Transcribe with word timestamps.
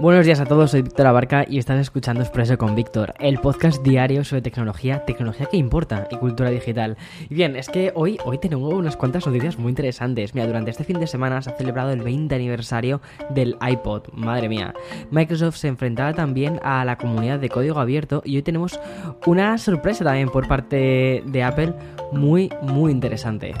Buenos 0.00 0.24
días 0.24 0.38
a 0.38 0.46
todos, 0.46 0.70
soy 0.70 0.82
Víctor 0.82 1.08
Abarca 1.08 1.44
y 1.48 1.58
estás 1.58 1.80
escuchando 1.80 2.22
Expreso 2.22 2.56
con 2.56 2.76
Víctor, 2.76 3.14
el 3.18 3.40
podcast 3.40 3.82
diario 3.82 4.22
sobre 4.22 4.42
tecnología, 4.42 5.04
tecnología 5.04 5.46
que 5.46 5.56
importa 5.56 6.06
y 6.08 6.16
cultura 6.18 6.50
digital. 6.50 6.96
Y 7.28 7.34
bien, 7.34 7.56
es 7.56 7.68
que 7.68 7.90
hoy, 7.96 8.16
hoy 8.24 8.38
tenemos 8.38 8.72
unas 8.72 8.96
cuantas 8.96 9.26
noticias 9.26 9.58
muy 9.58 9.70
interesantes. 9.70 10.36
Mira, 10.36 10.46
durante 10.46 10.70
este 10.70 10.84
fin 10.84 11.00
de 11.00 11.08
semana 11.08 11.42
se 11.42 11.50
ha 11.50 11.56
celebrado 11.56 11.90
el 11.90 12.02
20 12.02 12.32
aniversario 12.32 13.00
del 13.30 13.56
iPod, 13.60 14.04
madre 14.12 14.48
mía. 14.48 14.72
Microsoft 15.10 15.56
se 15.56 15.66
enfrentaba 15.66 16.14
también 16.14 16.60
a 16.62 16.84
la 16.84 16.96
comunidad 16.96 17.40
de 17.40 17.48
código 17.48 17.80
abierto 17.80 18.22
y 18.24 18.36
hoy 18.36 18.42
tenemos 18.42 18.78
una 19.26 19.58
sorpresa 19.58 20.04
también 20.04 20.28
por 20.28 20.46
parte 20.46 21.24
de 21.26 21.42
Apple 21.42 21.74
muy, 22.12 22.50
muy 22.62 22.92
interesante. 22.92 23.52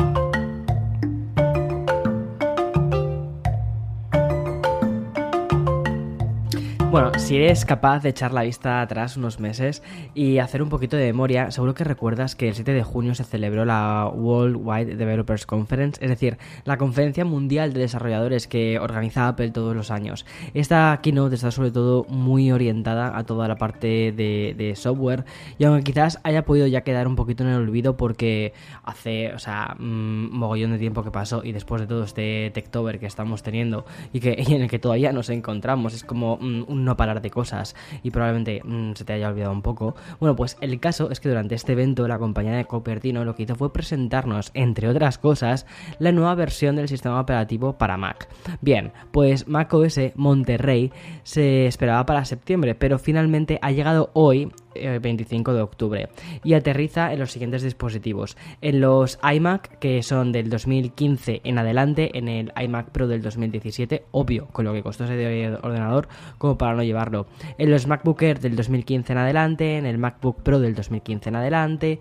Bueno, 6.90 7.12
si 7.18 7.36
eres 7.36 7.66
capaz 7.66 8.02
de 8.02 8.08
echar 8.08 8.32
la 8.32 8.44
vista 8.44 8.80
atrás 8.80 9.18
unos 9.18 9.40
meses 9.40 9.82
y 10.14 10.38
hacer 10.38 10.62
un 10.62 10.70
poquito 10.70 10.96
de 10.96 11.04
memoria, 11.04 11.50
seguro 11.50 11.74
que 11.74 11.84
recuerdas 11.84 12.34
que 12.34 12.48
el 12.48 12.54
7 12.54 12.72
de 12.72 12.82
junio 12.82 13.14
se 13.14 13.24
celebró 13.24 13.66
la 13.66 14.10
World 14.10 14.56
Wide 14.58 14.96
Developers 14.96 15.44
Conference, 15.44 16.02
es 16.02 16.08
decir, 16.08 16.38
la 16.64 16.78
conferencia 16.78 17.26
mundial 17.26 17.74
de 17.74 17.80
desarrolladores 17.80 18.48
que 18.48 18.78
organiza 18.78 19.28
Apple 19.28 19.50
todos 19.50 19.76
los 19.76 19.90
años. 19.90 20.24
Esta 20.54 20.98
keynote 21.02 21.34
está 21.34 21.50
sobre 21.50 21.72
todo 21.72 22.04
muy 22.08 22.52
orientada 22.52 23.18
a 23.18 23.24
toda 23.24 23.48
la 23.48 23.56
parte 23.56 24.10
de, 24.12 24.72
software 24.74 25.26
y 25.58 25.64
aunque 25.64 25.84
quizás 25.84 26.20
haya 26.22 26.46
podido 26.46 26.66
ya 26.66 26.80
quedar 26.82 27.06
un 27.06 27.16
poquito 27.16 27.42
en 27.42 27.50
el 27.50 27.56
olvido 27.56 27.98
porque 27.98 28.54
hace, 28.82 29.34
o 29.34 29.38
sea, 29.38 29.76
un 29.78 30.30
mm, 30.30 30.38
mogollón 30.38 30.70
de 30.70 30.78
tiempo 30.78 31.02
que 31.02 31.10
pasó 31.10 31.44
y 31.44 31.52
después 31.52 31.82
de 31.82 31.86
todo 31.86 32.04
este 32.04 32.50
Techtober 32.54 32.98
que 32.98 33.06
estamos 33.06 33.42
teniendo 33.42 33.84
y, 34.14 34.20
que, 34.20 34.32
en 34.48 34.62
el 34.62 34.70
que 34.70 34.78
todavía 34.78 35.12
nos 35.12 35.28
encontramos, 35.28 35.92
es 35.92 36.02
como 36.02 36.38
mm, 36.40 36.77
no 36.84 36.96
parar 36.96 37.20
de 37.22 37.30
cosas 37.30 37.74
y 38.02 38.10
probablemente 38.10 38.62
mm, 38.64 38.92
se 38.94 39.04
te 39.04 39.12
haya 39.12 39.28
olvidado 39.28 39.52
un 39.52 39.62
poco. 39.62 39.94
Bueno, 40.20 40.36
pues 40.36 40.56
el 40.60 40.78
caso 40.80 41.10
es 41.10 41.20
que 41.20 41.28
durante 41.28 41.54
este 41.54 41.72
evento 41.72 42.08
la 42.08 42.18
compañía 42.18 42.56
de 42.56 42.64
Copertino 42.64 43.24
lo 43.24 43.34
que 43.34 43.44
hizo 43.44 43.54
fue 43.54 43.72
presentarnos, 43.72 44.50
entre 44.54 44.88
otras 44.88 45.18
cosas, 45.18 45.66
la 45.98 46.12
nueva 46.12 46.34
versión 46.34 46.76
del 46.76 46.88
sistema 46.88 47.20
operativo 47.20 47.78
para 47.78 47.96
Mac. 47.96 48.28
Bien, 48.60 48.92
pues 49.10 49.48
Mac 49.48 49.72
OS 49.72 49.98
Monterrey 50.14 50.92
se 51.22 51.66
esperaba 51.66 52.06
para 52.06 52.24
septiembre, 52.24 52.74
pero 52.74 52.98
finalmente 52.98 53.58
ha 53.62 53.72
llegado 53.72 54.10
hoy 54.14 54.52
25 54.74 55.50
eh, 55.50 55.54
de 55.54 55.60
octubre 55.60 56.08
y 56.44 56.54
aterriza 56.54 57.12
en 57.12 57.18
los 57.18 57.32
siguientes 57.32 57.62
dispositivos. 57.62 58.36
En 58.60 58.80
los 58.80 59.18
iMac 59.22 59.78
que 59.78 60.02
son 60.02 60.32
del 60.32 60.50
2015 60.50 61.40
en 61.44 61.58
adelante, 61.58 62.16
en 62.16 62.28
el 62.28 62.52
iMac 62.60 62.90
Pro 62.90 63.08
del 63.08 63.22
2017, 63.22 64.04
obvio, 64.10 64.46
con 64.52 64.64
lo 64.64 64.72
que 64.72 64.82
costó 64.82 65.04
ese 65.04 65.56
ordenador 65.62 66.08
como 66.38 66.58
para 66.58 66.74
no 66.74 66.82
llevarlo. 66.82 67.26
En 67.58 67.70
los 67.70 67.86
MacBook 67.86 68.22
Air 68.22 68.40
del 68.40 68.56
2015 68.56 69.12
en 69.12 69.18
adelante, 69.18 69.76
en 69.76 69.86
el 69.86 69.98
MacBook 69.98 70.42
Pro 70.42 70.60
del 70.60 70.74
2015 70.74 71.28
en 71.28 71.36
adelante 71.36 72.00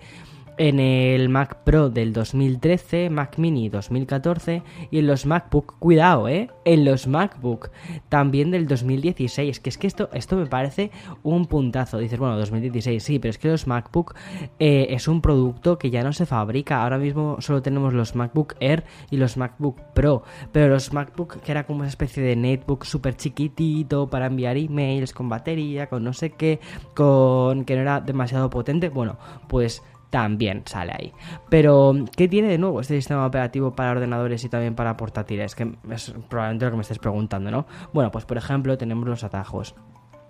en 0.57 0.79
el 0.79 1.29
Mac 1.29 1.63
Pro 1.63 1.89
del 1.89 2.13
2013, 2.13 3.09
Mac 3.09 3.37
Mini 3.37 3.69
2014 3.69 4.63
y 4.91 4.99
en 4.99 5.07
los 5.07 5.25
MacBook, 5.25 5.77
cuidado, 5.79 6.27
¿eh? 6.27 6.49
En 6.65 6.83
los 6.83 7.07
MacBook 7.07 7.69
también 8.09 8.51
del 8.51 8.67
2016, 8.67 9.59
que 9.59 9.69
es 9.69 9.77
que 9.77 9.87
esto, 9.87 10.09
esto 10.13 10.35
me 10.35 10.47
parece 10.47 10.91
un 11.23 11.45
puntazo. 11.45 11.99
Dices, 11.99 12.19
bueno, 12.19 12.37
2016 12.37 13.03
sí, 13.03 13.19
pero 13.19 13.29
es 13.29 13.37
que 13.37 13.49
los 13.49 13.67
MacBook 13.67 14.15
eh, 14.59 14.87
es 14.89 15.07
un 15.07 15.21
producto 15.21 15.77
que 15.77 15.89
ya 15.89 16.03
no 16.03 16.13
se 16.13 16.25
fabrica. 16.25 16.83
Ahora 16.83 16.97
mismo 16.97 17.37
solo 17.39 17.61
tenemos 17.61 17.93
los 17.93 18.15
MacBook 18.15 18.55
Air 18.59 18.83
y 19.11 19.17
los 19.17 19.37
MacBook 19.37 19.79
Pro, 19.93 20.23
pero 20.51 20.67
los 20.69 20.91
MacBook 20.91 21.41
que 21.41 21.51
era 21.51 21.65
como 21.65 21.79
una 21.79 21.87
especie 21.87 22.23
de 22.23 22.35
netbook 22.35 22.83
súper 22.85 23.15
chiquitito 23.15 24.09
para 24.09 24.27
enviar 24.27 24.57
emails 24.57 25.13
con 25.13 25.29
batería, 25.29 25.87
con 25.87 26.03
no 26.03 26.13
sé 26.13 26.31
qué, 26.31 26.59
con 26.95 27.65
que 27.65 27.75
no 27.75 27.81
era 27.81 28.01
demasiado 28.01 28.49
potente, 28.49 28.89
bueno, 28.89 29.17
pues 29.47 29.83
también 30.09 30.63
sale 30.65 30.93
ahí. 30.93 31.13
Pero, 31.49 31.93
¿qué 32.15 32.27
tiene 32.27 32.47
de 32.47 32.57
nuevo 32.57 32.81
este 32.81 32.95
sistema 32.95 33.25
operativo 33.25 33.75
para 33.75 33.91
ordenadores 33.91 34.43
y 34.43 34.49
también 34.49 34.75
para 34.75 34.97
portátiles? 34.97 35.55
Que 35.55 35.75
es 35.91 36.13
probablemente 36.29 36.65
lo 36.65 36.71
que 36.71 36.77
me 36.77 36.81
estés 36.81 36.99
preguntando, 36.99 37.51
¿no? 37.51 37.65
Bueno, 37.93 38.11
pues 38.11 38.25
por 38.25 38.37
ejemplo 38.37 38.77
tenemos 38.77 39.07
los 39.07 39.23
atajos. 39.23 39.75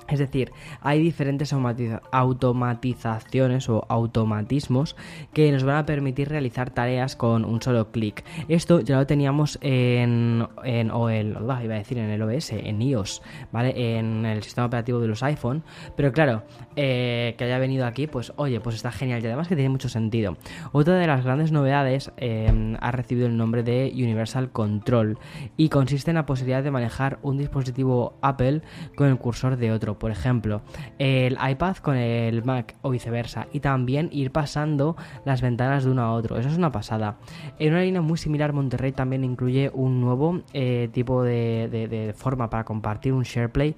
Es 0.10 0.20
decir, 0.20 0.52
hay 0.82 1.02
diferentes 1.02 1.54
automatizaciones 2.12 3.70
o 3.70 3.86
automatismos 3.90 4.96
que 5.34 5.52
nos 5.52 5.64
van 5.64 5.78
a 5.78 5.86
permitir 5.86 6.30
realizar 6.30 6.70
tareas 6.70 7.16
con 7.16 7.44
un 7.44 7.62
solo 7.62 7.92
clic. 7.92 8.24
Esto 8.48 8.80
ya 8.80 8.98
lo 8.98 9.08
teníamos 9.08 9.58
en, 9.62 10.48
o 10.92 11.12
iba 11.12 11.58
a 11.58 11.78
decir 11.78 11.98
en 11.98 12.10
el 12.10 12.22
OS, 12.22 12.52
en 12.52 12.82
iOS, 12.82 13.22
¿vale? 13.52 13.98
En 13.98 14.26
el 14.26 14.44
sistema 14.44 14.68
operativo 14.68 15.00
de 15.00 15.08
los 15.08 15.24
iPhone. 15.24 15.64
Pero 15.96 16.12
claro, 16.12 16.44
eh, 16.76 17.36
que 17.38 17.44
haya 17.44 17.60
venido 17.60 17.86
aquí, 17.86 18.08
pues 18.08 18.34
oye, 18.38 18.60
pues 18.60 18.76
está 18.76 18.92
genial 18.92 19.22
y 19.22 19.28
además 19.28 19.48
que 19.48 19.56
tiene 19.56 19.70
mucho 19.70 19.90
sentido. 19.90 20.38
Otra 20.72 20.96
de 20.96 21.08
las 21.08 21.24
grandes 21.24 21.52
novedades 21.52 22.12
eh, 22.18 22.78
ha 22.80 22.92
recibido 22.92 23.28
el 23.28 23.38
nombre 23.38 23.64
de 23.64 23.92
Universal 23.94 24.52
Control 24.52 25.18
y 25.58 25.70
consiste 25.70 26.12
en 26.12 26.16
la 26.16 26.26
posibilidad 26.26 26.64
de 26.64 26.72
manejar 26.72 27.20
un 27.22 27.38
dispositivo 27.38 28.14
Apple 28.22 28.62
con 28.96 29.08
el 29.08 29.18
cursor 29.18 29.58
de 29.58 29.72
otro 29.72 29.97
por 29.98 30.12
ejemplo, 30.12 30.62
el 31.00 31.38
iPad 31.50 31.78
con 31.78 31.96
el 31.96 32.44
Mac 32.44 32.76
o 32.82 32.90
viceversa, 32.90 33.48
y 33.52 33.60
también 33.60 34.10
ir 34.12 34.32
pasando 34.32 34.96
las 35.26 35.42
ventanas 35.42 35.84
de 35.84 35.92
uno 35.92 36.04
a 36.04 36.14
otro. 36.14 36.38
Eso 36.38 36.50
es 36.50 36.58
una 36.58 36.72
pasada. 36.72 37.18
En 37.60 37.74
una 37.74 37.82
línea 37.82 38.02
muy 38.02 38.18
similar, 38.18 38.54
Monterrey 38.54 38.92
también 38.92 39.24
incluye 39.24 39.72
un 39.74 40.02
nuevo 40.02 40.42
eh, 40.54 40.90
tipo 40.92 41.24
de, 41.24 42.14
forma 42.16 42.50
para 42.50 42.64
compartir 42.64 43.14
un 43.14 43.24
SharePlay. 43.24 43.76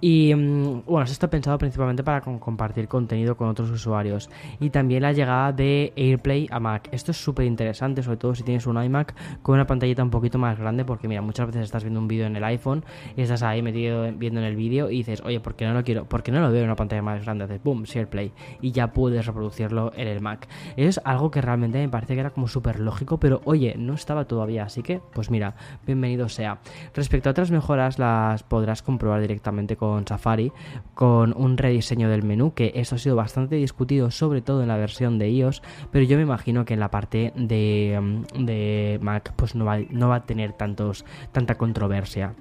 Y 0.00 0.34
mm, 0.34 0.82
bueno, 0.86 1.02
esto 1.04 1.12
está 1.12 1.30
pensado 1.30 1.58
principalmente 1.58 2.02
para 2.02 2.20
compartir 2.20 2.88
contenido 2.88 3.36
con 3.36 3.48
otros 3.48 3.70
usuarios. 3.70 4.30
Y 4.60 4.70
también 4.70 5.02
la 5.02 5.12
llegada 5.12 5.52
de 5.52 5.92
AirPlay 5.96 6.48
a 6.50 6.60
Mac. 6.60 6.88
Esto 6.92 7.10
es 7.10 7.16
súper 7.16 7.46
interesante, 7.46 8.02
sobre 8.02 8.16
todo 8.16 8.34
si 8.34 8.42
tienes 8.42 8.66
un 8.66 8.82
iMac 8.82 9.14
con 9.42 9.54
una 9.54 9.66
pantallita 9.66 10.02
un 10.02 10.10
poquito 10.10 10.38
más 10.38 10.58
grande, 10.58 10.84
porque 10.84 11.08
mira, 11.08 11.22
muchas 11.22 11.46
veces 11.46 11.62
estás 11.62 11.84
viendo 11.84 12.00
un 12.00 12.08
vídeo 12.08 12.26
en 12.26 12.36
el 12.36 12.44
iPhone 12.44 12.84
y 13.16 13.22
estás 13.22 13.42
ahí 13.42 13.62
metido 13.62 14.10
viendo 14.12 14.40
en 14.40 14.46
el 14.46 14.56
vídeo 14.56 14.90
y 14.90 14.98
dices, 14.98 15.22
oye, 15.22 15.40
¿por 15.40 15.53
qué 15.56 15.66
no 15.66 15.74
lo 15.74 15.84
quiero, 15.84 16.04
porque 16.06 16.32
no 16.32 16.40
lo 16.40 16.50
veo 16.50 16.60
en 16.60 16.66
una 16.66 16.76
pantalla 16.76 17.02
más 17.02 17.24
grande, 17.24 17.44
haces 17.44 17.62
boom, 17.62 17.84
SharePlay 17.84 18.32
y 18.60 18.72
ya 18.72 18.92
puedes 18.92 19.26
reproducirlo 19.26 19.92
en 19.96 20.08
el 20.08 20.20
Mac. 20.20 20.48
Es 20.76 21.00
algo 21.04 21.30
que 21.30 21.40
realmente 21.40 21.78
me 21.78 21.88
parece 21.88 22.14
que 22.14 22.20
era 22.20 22.30
como 22.30 22.48
súper 22.48 22.80
lógico, 22.80 23.18
pero 23.18 23.40
oye, 23.44 23.74
no 23.76 23.94
estaba 23.94 24.26
todavía, 24.26 24.64
así 24.64 24.82
que 24.82 25.00
pues 25.12 25.30
mira, 25.30 25.54
bienvenido 25.86 26.28
sea. 26.28 26.58
Respecto 26.94 27.28
a 27.28 27.32
otras 27.32 27.50
mejoras, 27.50 27.98
las 27.98 28.42
podrás 28.42 28.82
comprobar 28.82 29.20
directamente 29.20 29.76
con 29.76 30.06
Safari, 30.06 30.52
con 30.94 31.34
un 31.36 31.56
rediseño 31.56 32.08
del 32.08 32.22
menú, 32.22 32.54
que 32.54 32.72
eso 32.74 32.96
ha 32.96 32.98
sido 32.98 33.16
bastante 33.16 33.56
discutido, 33.56 34.10
sobre 34.10 34.42
todo 34.42 34.62
en 34.62 34.68
la 34.68 34.76
versión 34.76 35.18
de 35.18 35.30
iOS, 35.30 35.62
pero 35.90 36.04
yo 36.04 36.16
me 36.16 36.22
imagino 36.22 36.64
que 36.64 36.74
en 36.74 36.80
la 36.80 36.90
parte 36.90 37.32
de, 37.36 37.98
mm, 38.00 38.44
de 38.44 38.98
Mac 39.02 39.32
pues 39.36 39.54
no 39.54 39.64
va, 39.64 39.78
no 39.90 40.08
va 40.08 40.16
a 40.16 40.26
tener 40.26 40.52
tantos, 40.52 41.04
tanta 41.32 41.56
controversia. 41.56 42.34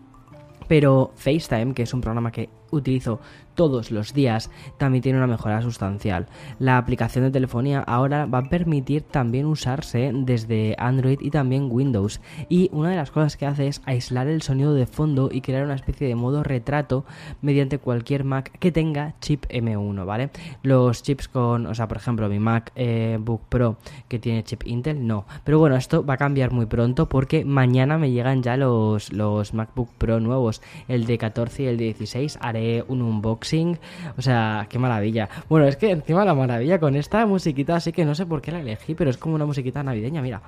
Pero 0.68 1.12
FaceTime, 1.16 1.74
que 1.74 1.84
es 1.84 1.94
un 1.94 2.02
programa 2.02 2.32
que 2.32 2.50
utilizo 2.74 3.20
todos 3.56 3.92
los 3.92 4.14
días, 4.14 4.50
también 4.78 5.02
tiene 5.02 5.18
una 5.18 5.28
mejora 5.28 5.62
sustancial. 5.62 6.28
La 6.60 6.78
aplicación 6.78 7.24
de 7.24 7.32
telefonía 7.32 7.82
ahora 7.82 8.26
va 8.26 8.40
a 8.40 8.50
permitir 8.50 9.04
también 9.04 9.46
usarse 9.46 10.12
desde 10.14 10.76
Android 10.78 11.20
y 11.22 11.30
también 11.30 11.70
Windows. 11.72 12.20
Y 12.50 12.70
una 12.74 12.90
de 12.90 12.96
las 12.96 13.12
cosas 13.12 13.38
que 13.38 13.46
hace 13.46 13.68
es 13.68 13.82
aislar 13.86 14.28
el 14.28 14.42
sonido 14.42 14.74
de 14.74 14.86
fondo 14.86 15.30
y 15.32 15.42
crear 15.42 15.64
una 15.64 15.76
especie 15.76 16.08
de 16.08 16.16
modo 16.16 16.44
retrato 16.44 17.06
mediante 17.42 17.78
cualquier 17.78 18.24
Mac 18.24 18.52
que 18.60 18.72
tenga 18.72 19.16
chip 19.22 19.46
M1, 19.50 20.06
¿vale? 20.06 20.30
Los 20.64 21.04
chips 21.04 21.28
con, 21.28 21.66
o 21.66 21.76
sea, 21.76 21.88
por 21.88 21.98
ejemplo, 21.98 22.30
mi 22.30 22.40
Mac 22.40 22.72
eh, 22.76 23.18
Book 23.20 23.42
Pro 23.50 23.78
que 24.08 24.20
tiene 24.20 24.44
chip 24.44 24.66
Intel, 24.66 25.06
no. 25.06 25.26
Pero 25.44 25.60
bueno, 25.60 25.76
esto 25.76 26.06
va 26.06 26.16
a 26.16 26.18
cambiar 26.18 26.52
muy 26.52 26.66
pronto 26.66 27.08
porque 27.08 27.46
mañana 27.46 27.98
me 27.98 28.12
llegan 28.12 28.44
ya 28.44 28.58
los, 28.58 29.12
los 29.14 29.54
MacBook 29.54 29.90
Pro 29.98 30.20
nuevos, 30.20 30.62
el 30.88 31.06
de 31.06 31.18
14 31.18 31.64
y 31.64 31.66
el 31.68 31.78
de 31.78 31.84
16. 31.86 32.40
Haré 32.42 32.63
un 32.88 33.02
unboxing. 33.02 33.80
O 34.18 34.22
sea, 34.22 34.68
qué 34.70 34.80
maravilla. 34.80 35.30
Bueno, 35.50 35.68
es 35.68 35.78
que 35.78 35.92
encima 35.92 36.26
la 36.26 36.34
maravilla 36.34 36.80
con 36.80 36.96
esta 36.96 37.26
musiquita, 37.26 37.76
así 37.76 37.92
que 37.92 38.06
no 38.06 38.16
sé 38.16 38.26
por 38.26 38.42
qué 38.42 38.52
la 38.52 38.62
elegí, 38.62 38.96
pero 38.96 39.10
es 39.10 39.18
como 39.18 39.36
una 39.36 39.46
musiquita 39.46 39.84
navideña, 39.84 40.22
mira. 40.22 40.42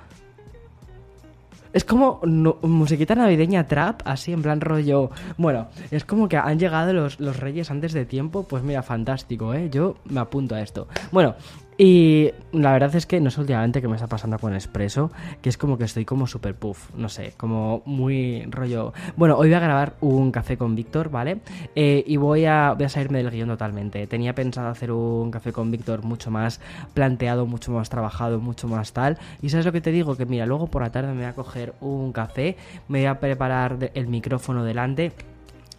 Es 1.72 1.84
como 1.84 2.20
musiquita 2.62 3.14
navideña 3.14 3.66
trap, 3.66 4.00
así 4.06 4.32
en 4.32 4.40
plan 4.40 4.62
rollo. 4.62 5.10
Bueno, 5.36 5.68
es 5.90 6.06
como 6.06 6.26
que 6.26 6.38
han 6.38 6.58
llegado 6.58 6.94
los, 6.94 7.20
los 7.20 7.38
reyes 7.38 7.70
antes 7.70 7.92
de 7.92 8.06
tiempo. 8.06 8.44
Pues 8.44 8.62
mira, 8.62 8.82
fantástico, 8.82 9.52
¿eh? 9.52 9.68
Yo 9.70 9.96
me 10.06 10.20
apunto 10.20 10.54
a 10.54 10.62
esto. 10.62 10.88
Bueno, 11.12 11.34
y 11.78 12.30
la 12.52 12.72
verdad 12.72 12.94
es 12.94 13.04
que 13.04 13.20
no 13.20 13.28
es 13.28 13.36
últimamente 13.36 13.82
que 13.82 13.88
me 13.88 13.96
está 13.96 14.06
pasando 14.06 14.38
con 14.38 14.54
Expreso, 14.54 15.10
que 15.42 15.50
es 15.50 15.58
como 15.58 15.76
que 15.76 15.84
estoy 15.84 16.04
como 16.04 16.26
super 16.26 16.54
puff, 16.54 16.90
no 16.96 17.08
sé, 17.08 17.34
como 17.36 17.82
muy 17.84 18.46
rollo. 18.50 18.94
Bueno, 19.16 19.36
hoy 19.36 19.48
voy 19.48 19.54
a 19.54 19.60
grabar 19.60 19.94
un 20.00 20.32
café 20.32 20.56
con 20.56 20.74
Víctor, 20.74 21.10
¿vale? 21.10 21.40
Eh, 21.74 22.02
y 22.06 22.16
voy 22.16 22.46
a, 22.46 22.72
voy 22.72 22.84
a 22.84 22.88
salirme 22.88 23.18
del 23.22 23.30
guion 23.30 23.48
totalmente. 23.48 24.06
Tenía 24.06 24.34
pensado 24.34 24.68
hacer 24.68 24.90
un 24.90 25.30
café 25.30 25.52
con 25.52 25.70
Víctor 25.70 26.02
mucho 26.02 26.30
más 26.30 26.60
planteado, 26.94 27.46
mucho 27.46 27.72
más 27.72 27.90
trabajado, 27.90 28.40
mucho 28.40 28.68
más 28.68 28.92
tal. 28.92 29.18
Y 29.42 29.50
sabes 29.50 29.66
lo 29.66 29.72
que 29.72 29.82
te 29.82 29.92
digo, 29.92 30.16
que 30.16 30.24
mira, 30.24 30.46
luego 30.46 30.68
por 30.68 30.82
la 30.82 30.90
tarde 30.90 31.08
me 31.08 31.16
voy 31.16 31.24
a 31.26 31.34
coger 31.34 31.74
un 31.80 32.12
café, 32.12 32.56
me 32.88 33.00
voy 33.00 33.06
a 33.06 33.20
preparar 33.20 33.90
el 33.92 34.06
micrófono 34.06 34.64
delante 34.64 35.12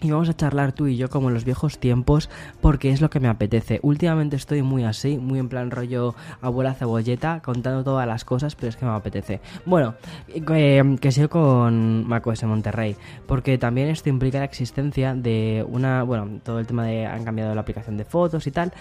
y 0.01 0.11
vamos 0.11 0.29
a 0.29 0.35
charlar 0.35 0.73
tú 0.73 0.87
y 0.87 0.95
yo 0.95 1.09
como 1.09 1.29
en 1.29 1.33
los 1.33 1.43
viejos 1.43 1.79
tiempos 1.79 2.29
porque 2.61 2.91
es 2.91 3.01
lo 3.01 3.09
que 3.09 3.19
me 3.19 3.27
apetece. 3.27 3.79
Últimamente 3.81 4.35
estoy 4.35 4.61
muy 4.61 4.83
así, 4.83 5.17
muy 5.17 5.39
en 5.39 5.49
plan 5.49 5.71
rollo 5.71 6.13
abuela 6.41 6.73
cebolleta, 6.73 7.41
contando 7.43 7.83
todas 7.83 8.07
las 8.07 8.23
cosas, 8.23 8.55
pero 8.55 8.69
es 8.69 8.75
que 8.75 8.85
me 8.85 8.91
apetece. 8.91 9.41
Bueno, 9.65 9.95
eh, 10.27 10.97
que 11.01 11.11
sigo 11.11 11.29
con 11.29 12.07
macOS 12.07 12.43
Monterrey, 12.43 12.95
porque 13.25 13.57
también 13.57 13.89
esto 13.89 14.09
implica 14.09 14.39
la 14.39 14.45
existencia 14.45 15.15
de 15.15 15.65
una, 15.67 16.03
bueno, 16.03 16.39
todo 16.43 16.59
el 16.59 16.67
tema 16.67 16.85
de 16.85 17.05
han 17.05 17.23
cambiado 17.23 17.53
la 17.55 17.61
aplicación 17.61 17.97
de 17.97 18.05
fotos 18.05 18.45
y 18.47 18.51
tal, 18.51 18.73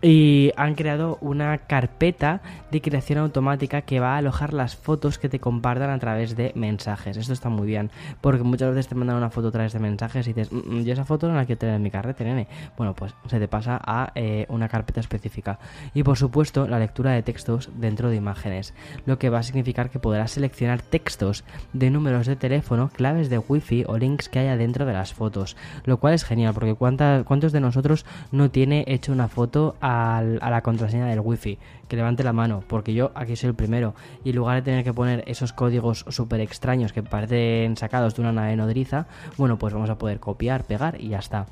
y 0.00 0.52
han 0.56 0.74
creado 0.74 1.18
una 1.20 1.58
carpeta 1.58 2.40
de 2.70 2.80
creación 2.80 3.18
automática 3.18 3.82
que 3.82 4.00
va 4.00 4.14
a 4.14 4.18
alojar 4.18 4.54
las 4.54 4.76
fotos 4.76 5.18
que 5.18 5.28
te 5.28 5.40
compartan 5.40 5.90
a 5.90 5.98
través 5.98 6.36
de 6.36 6.52
mensajes. 6.54 7.16
Esto 7.16 7.32
está 7.32 7.48
muy 7.48 7.66
bien, 7.66 7.90
porque 8.20 8.44
muchas 8.44 8.70
veces 8.70 8.88
te 8.88 8.94
mandan 8.94 9.16
una 9.16 9.30
foto 9.30 9.48
a 9.48 9.52
través 9.52 9.72
de 9.72 9.80
mensajes 9.80 10.26
y 10.26 10.32
dices, 10.32 10.50
Mm, 10.66 10.82
yo 10.82 10.92
esa 10.92 11.04
foto 11.04 11.28
no 11.28 11.34
la 11.34 11.46
quiero 11.46 11.58
tener 11.58 11.74
en 11.76 11.82
mi 11.82 11.90
carrete, 11.90 12.24
nene. 12.24 12.46
Bueno, 12.76 12.94
pues 12.94 13.14
se 13.26 13.38
te 13.38 13.48
pasa 13.48 13.80
a 13.82 14.12
eh, 14.14 14.46
una 14.48 14.68
carpeta 14.68 15.00
específica. 15.00 15.58
Y 15.94 16.02
por 16.02 16.16
supuesto, 16.16 16.66
la 16.66 16.78
lectura 16.78 17.12
de 17.12 17.22
textos 17.22 17.70
dentro 17.76 18.10
de 18.10 18.16
imágenes, 18.16 18.74
lo 19.06 19.18
que 19.18 19.30
va 19.30 19.38
a 19.38 19.42
significar 19.42 19.90
que 19.90 19.98
podrás 19.98 20.32
seleccionar 20.32 20.82
textos 20.82 21.44
de 21.72 21.90
números 21.90 22.26
de 22.26 22.36
teléfono, 22.36 22.90
claves 22.92 23.30
de 23.30 23.38
wifi 23.38 23.84
o 23.86 23.98
links 23.98 24.28
que 24.28 24.38
haya 24.38 24.56
dentro 24.56 24.86
de 24.86 24.92
las 24.92 25.14
fotos, 25.14 25.56
lo 25.84 25.98
cual 25.98 26.14
es 26.14 26.24
genial, 26.24 26.54
porque 26.54 26.74
¿cuántos 26.74 27.52
de 27.52 27.60
nosotros 27.60 28.06
no 28.32 28.50
tiene 28.50 28.84
hecho 28.86 29.12
una 29.12 29.28
foto 29.28 29.76
a 29.80 30.22
la 30.22 30.62
contraseña 30.62 31.06
del 31.06 31.20
wifi? 31.20 31.58
Que 31.90 31.96
levante 31.96 32.22
la 32.22 32.32
mano, 32.32 32.62
porque 32.68 32.94
yo 32.94 33.10
aquí 33.16 33.34
soy 33.34 33.48
el 33.48 33.56
primero. 33.56 33.96
Y 34.22 34.30
en 34.30 34.36
lugar 34.36 34.54
de 34.54 34.62
tener 34.62 34.84
que 34.84 34.94
poner 34.94 35.24
esos 35.26 35.52
códigos 35.52 36.04
súper 36.08 36.38
extraños 36.40 36.92
que 36.92 37.02
parecen 37.02 37.76
sacados 37.76 38.14
de 38.14 38.22
una 38.22 38.30
nave 38.30 38.54
nodriza, 38.54 39.08
bueno, 39.36 39.58
pues 39.58 39.74
vamos 39.74 39.90
a 39.90 39.98
poder 39.98 40.20
copiar 40.20 40.62
pegar 40.62 41.00
y 41.00 41.08
ya 41.08 41.18
está. 41.18 41.46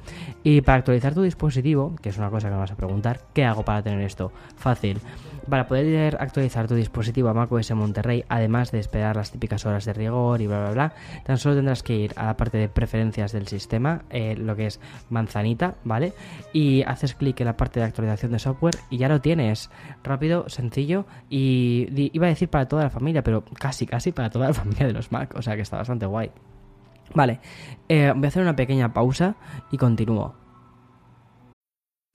Y 0.44 0.61
para 0.61 0.79
actualizar 0.79 1.12
tu 1.12 1.23
dispositivo, 1.23 1.96
que 2.00 2.11
es 2.11 2.19
una 2.19 2.31
cosa 2.31 2.46
que 2.46 2.55
me 2.55 2.61
vas 2.61 2.70
a 2.70 2.76
preguntar, 2.76 3.23
¿qué 3.35 3.44
hago 3.44 3.64
para 3.64 3.82
tener 3.82 4.00
esto? 4.02 4.31
Fácil. 4.56 5.00
Para 5.49 5.67
poder 5.67 6.19
actualizar 6.20 6.69
tu 6.69 6.75
dispositivo 6.75 7.31
a 7.31 7.35
macOS 7.35 7.70
Monterrey, 7.73 8.23
además 8.29 8.70
de 8.70 8.81
esperar 8.81 9.17
las 9.17 9.31
típicas 9.31 9.64
horas 9.64 9.87
de 9.87 9.94
rigor 9.94 10.43
y 10.43 10.46
bla 10.46 10.61
bla 10.61 10.70
bla, 10.70 10.93
tan 11.25 11.38
solo 11.38 11.56
tendrás 11.56 11.82
que 11.82 11.96
ir 11.96 12.12
a 12.17 12.26
la 12.26 12.37
parte 12.37 12.58
de 12.58 12.69
preferencias 12.69 13.32
del 13.32 13.49
sistema, 13.49 14.02
eh, 14.11 14.37
lo 14.37 14.55
que 14.56 14.67
es 14.67 14.79
manzanita, 15.08 15.76
¿vale? 15.85 16.12
Y 16.52 16.82
haces 16.82 17.14
clic 17.14 17.40
en 17.40 17.46
la 17.46 17.56
parte 17.56 17.81
de 17.81 17.87
actualización 17.87 18.32
de 18.32 18.38
software 18.38 18.76
y 18.90 18.99
ya 18.99 19.08
lo 19.08 19.23
tienes. 19.23 19.70
Rápido, 20.05 20.27
sencillo 20.48 21.06
y 21.28 21.88
iba 22.12 22.26
a 22.26 22.30
decir 22.30 22.48
para 22.48 22.69
toda 22.69 22.84
la 22.84 22.90
familia, 22.90 23.22
pero 23.22 23.44
casi, 23.44 23.86
casi 23.86 24.12
para 24.12 24.30
toda 24.30 24.48
la 24.48 24.54
familia 24.62 24.86
de 24.86 24.92
los 24.92 25.12
Mac, 25.12 25.34
o 25.36 25.42
sea 25.42 25.56
que 25.56 25.62
está 25.62 25.76
bastante 25.76 26.06
guay. 26.06 26.30
Vale, 27.14 27.40
eh, 27.88 28.12
voy 28.14 28.25
a 28.26 28.28
hacer 28.28 28.42
una 28.42 28.56
pequeña 28.56 28.92
pausa 28.92 29.36
y 29.70 29.78
continúo. 29.78 30.34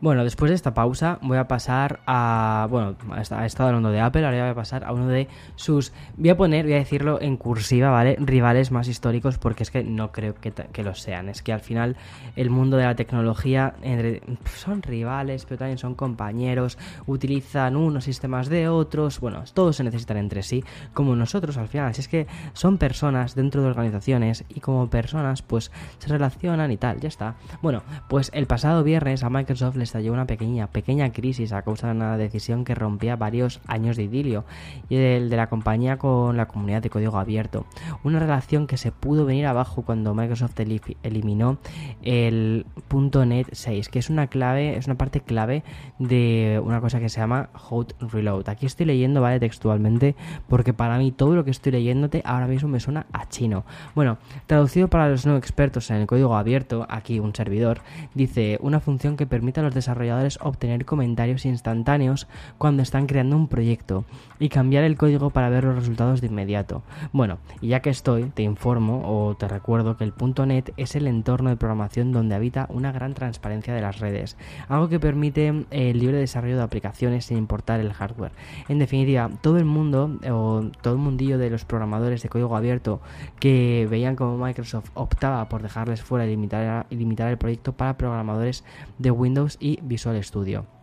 Bueno, 0.00 0.22
después 0.22 0.50
de 0.50 0.54
esta 0.54 0.74
pausa 0.74 1.18
voy 1.22 1.38
a 1.38 1.48
pasar 1.48 1.98
a... 2.06 2.68
Bueno, 2.70 2.94
he 3.16 3.20
estado 3.20 3.68
hablando 3.68 3.90
de 3.90 3.98
Apple, 3.98 4.24
ahora 4.24 4.42
voy 4.42 4.50
a 4.50 4.54
pasar 4.54 4.84
a 4.84 4.92
uno 4.92 5.08
de 5.08 5.26
sus... 5.56 5.92
Voy 6.16 6.30
a 6.30 6.36
poner, 6.36 6.66
voy 6.66 6.74
a 6.74 6.78
decirlo 6.78 7.20
en 7.20 7.36
cursiva, 7.36 7.90
¿vale? 7.90 8.16
Rivales 8.20 8.70
más 8.70 8.86
históricos 8.86 9.38
porque 9.38 9.64
es 9.64 9.72
que 9.72 9.82
no 9.82 10.12
creo 10.12 10.36
que, 10.36 10.52
que 10.52 10.84
lo 10.84 10.94
sean. 10.94 11.28
Es 11.28 11.42
que 11.42 11.52
al 11.52 11.58
final 11.58 11.96
el 12.36 12.48
mundo 12.48 12.76
de 12.76 12.84
la 12.84 12.94
tecnología 12.94 13.74
son 14.54 14.82
rivales, 14.82 15.44
pero 15.46 15.58
también 15.58 15.78
son 15.78 15.96
compañeros, 15.96 16.78
utilizan 17.06 17.74
unos 17.74 18.04
sistemas 18.04 18.48
de 18.48 18.68
otros, 18.68 19.18
bueno, 19.18 19.42
todos 19.52 19.74
se 19.74 19.82
necesitan 19.82 20.16
entre 20.18 20.44
sí, 20.44 20.62
como 20.94 21.16
nosotros 21.16 21.56
al 21.56 21.66
final. 21.66 21.88
Así 21.88 22.02
es 22.02 22.08
que 22.08 22.28
son 22.52 22.78
personas 22.78 23.34
dentro 23.34 23.62
de 23.62 23.68
organizaciones 23.68 24.44
y 24.48 24.60
como 24.60 24.88
personas 24.88 25.42
pues 25.42 25.72
se 25.98 26.08
relacionan 26.08 26.70
y 26.70 26.76
tal, 26.76 27.00
ya 27.00 27.08
está. 27.08 27.34
Bueno, 27.62 27.82
pues 28.08 28.30
el 28.32 28.46
pasado 28.46 28.84
viernes 28.84 29.24
a 29.24 29.30
Microsoft 29.30 29.74
les 29.74 29.87
estalló 29.88 30.12
una 30.12 30.26
pequeña, 30.26 30.66
pequeña 30.68 31.10
crisis 31.12 31.52
a 31.52 31.62
causa 31.62 31.88
de 31.88 31.94
una 31.94 32.16
decisión 32.16 32.64
que 32.64 32.74
rompía 32.74 33.16
varios 33.16 33.60
años 33.66 33.96
de 33.96 34.04
idilio 34.04 34.44
y 34.88 34.96
el 34.96 35.30
de 35.30 35.36
la 35.36 35.48
compañía 35.48 35.96
con 35.96 36.36
la 36.36 36.46
comunidad 36.46 36.82
de 36.82 36.90
código 36.90 37.18
abierto. 37.18 37.66
Una 38.04 38.18
relación 38.18 38.66
que 38.66 38.76
se 38.76 38.92
pudo 38.92 39.24
venir 39.24 39.46
abajo 39.46 39.82
cuando 39.82 40.14
Microsoft 40.14 40.60
eliminó 41.02 41.58
el 42.02 42.66
.NET 42.90 43.48
6, 43.50 43.88
que 43.88 43.98
es 43.98 44.10
una 44.10 44.26
clave, 44.26 44.76
es 44.76 44.86
una 44.86 44.96
parte 44.96 45.20
clave 45.20 45.64
de 45.98 46.60
una 46.62 46.80
cosa 46.80 47.00
que 47.00 47.08
se 47.08 47.20
llama 47.20 47.48
Hot 47.54 47.94
Reload. 48.12 48.48
Aquí 48.48 48.66
estoy 48.66 48.86
leyendo, 48.86 49.20
vale, 49.20 49.40
textualmente, 49.40 50.14
porque 50.48 50.74
para 50.74 50.98
mí 50.98 51.12
todo 51.12 51.34
lo 51.34 51.44
que 51.44 51.50
estoy 51.50 51.72
leyéndote 51.72 52.22
ahora 52.24 52.46
mismo 52.46 52.68
me 52.68 52.80
suena 52.80 53.06
a 53.12 53.28
chino. 53.28 53.64
Bueno, 53.94 54.18
traducido 54.46 54.88
para 54.88 55.08
los 55.08 55.26
no 55.26 55.36
expertos 55.36 55.90
en 55.90 55.96
el 55.96 56.06
código 56.06 56.36
abierto, 56.36 56.86
aquí 56.90 57.18
un 57.18 57.34
servidor, 57.34 57.80
dice 58.14 58.58
una 58.60 58.80
función 58.80 59.16
que 59.16 59.26
permite 59.26 59.60
a 59.60 59.62
los 59.62 59.74
desarrolladores 59.78 60.38
obtener 60.42 60.84
comentarios 60.84 61.46
instantáneos 61.46 62.26
cuando 62.58 62.82
están 62.82 63.06
creando 63.06 63.36
un 63.36 63.48
proyecto 63.48 64.04
y 64.38 64.48
cambiar 64.48 64.84
el 64.84 64.96
código 64.96 65.30
para 65.30 65.48
ver 65.48 65.64
los 65.64 65.76
resultados 65.76 66.20
de 66.20 66.28
inmediato. 66.28 66.82
Bueno, 67.12 67.38
y 67.60 67.68
ya 67.68 67.80
que 67.80 67.90
estoy, 67.90 68.24
te 68.24 68.42
informo 68.42 69.02
o 69.04 69.36
te 69.36 69.48
recuerdo 69.48 69.96
que 69.96 70.04
el 70.04 70.12
.NET 70.46 70.72
es 70.76 70.94
el 70.94 71.06
entorno 71.06 71.50
de 71.50 71.56
programación 71.56 72.12
donde 72.12 72.34
habita 72.34 72.66
una 72.70 72.92
gran 72.92 73.14
transparencia 73.14 73.74
de 73.74 73.80
las 73.80 73.98
redes, 73.98 74.36
algo 74.68 74.88
que 74.88 75.00
permite 75.00 75.66
el 75.70 75.98
libre 75.98 76.18
desarrollo 76.18 76.56
de 76.56 76.62
aplicaciones 76.62 77.26
sin 77.26 77.38
importar 77.38 77.80
el 77.80 77.92
hardware. 77.92 78.32
En 78.68 78.78
definitiva, 78.78 79.30
todo 79.40 79.58
el 79.58 79.64
mundo 79.64 80.18
o 80.30 80.64
todo 80.82 80.94
el 80.94 81.00
mundillo 81.00 81.38
de 81.38 81.50
los 81.50 81.64
programadores 81.64 82.22
de 82.22 82.28
código 82.28 82.56
abierto 82.56 83.00
que 83.40 83.86
veían 83.90 84.16
como 84.16 84.44
Microsoft 84.44 84.90
optaba 84.94 85.48
por 85.48 85.62
dejarles 85.62 86.02
fuera 86.02 86.26
y 86.26 86.30
limitar, 86.30 86.86
y 86.90 86.96
limitar 86.96 87.28
el 87.28 87.38
proyecto 87.38 87.72
para 87.72 87.96
programadores 87.96 88.64
de 88.98 89.10
Windows 89.10 89.56
y 89.60 89.67
Visual 89.82 90.22
Studio. 90.22 90.77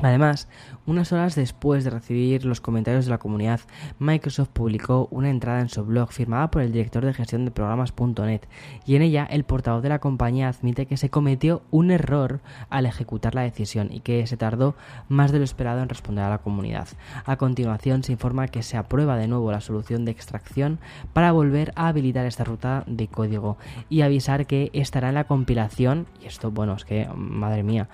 Además, 0.00 0.48
unas 0.86 1.12
horas 1.12 1.34
después 1.34 1.82
de 1.82 1.90
recibir 1.90 2.44
los 2.44 2.60
comentarios 2.60 3.06
de 3.06 3.10
la 3.10 3.18
comunidad, 3.18 3.60
Microsoft 3.98 4.50
publicó 4.50 5.08
una 5.10 5.28
entrada 5.28 5.60
en 5.60 5.68
su 5.68 5.84
blog 5.84 6.12
firmada 6.12 6.50
por 6.50 6.62
el 6.62 6.72
director 6.72 7.04
de 7.04 7.12
gestión 7.12 7.44
de 7.44 7.50
programas.net 7.50 8.42
y 8.86 8.94
en 8.94 9.02
ella 9.02 9.26
el 9.28 9.44
portavoz 9.44 9.82
de 9.82 9.88
la 9.88 9.98
compañía 9.98 10.48
admite 10.48 10.86
que 10.86 10.96
se 10.96 11.10
cometió 11.10 11.62
un 11.70 11.90
error 11.90 12.40
al 12.70 12.86
ejecutar 12.86 13.34
la 13.34 13.42
decisión 13.42 13.88
y 13.90 14.00
que 14.00 14.24
se 14.28 14.36
tardó 14.36 14.76
más 15.08 15.32
de 15.32 15.38
lo 15.38 15.44
esperado 15.44 15.82
en 15.82 15.88
responder 15.88 16.24
a 16.24 16.30
la 16.30 16.38
comunidad. 16.38 16.86
A 17.24 17.36
continuación 17.36 18.04
se 18.04 18.12
informa 18.12 18.48
que 18.48 18.62
se 18.62 18.76
aprueba 18.76 19.16
de 19.16 19.26
nuevo 19.26 19.50
la 19.50 19.60
solución 19.60 20.04
de 20.04 20.12
extracción 20.12 20.78
para 21.12 21.32
volver 21.32 21.72
a 21.74 21.88
habilitar 21.88 22.24
esta 22.24 22.44
ruta 22.44 22.84
de 22.86 23.08
código 23.08 23.58
y 23.88 24.02
avisar 24.02 24.46
que 24.46 24.70
estará 24.72 25.08
en 25.08 25.16
la 25.16 25.24
compilación, 25.24 26.06
y 26.22 26.26
esto 26.26 26.52
bueno 26.52 26.74
es 26.74 26.84
que 26.84 27.08
madre 27.16 27.64
mía, 27.64 27.88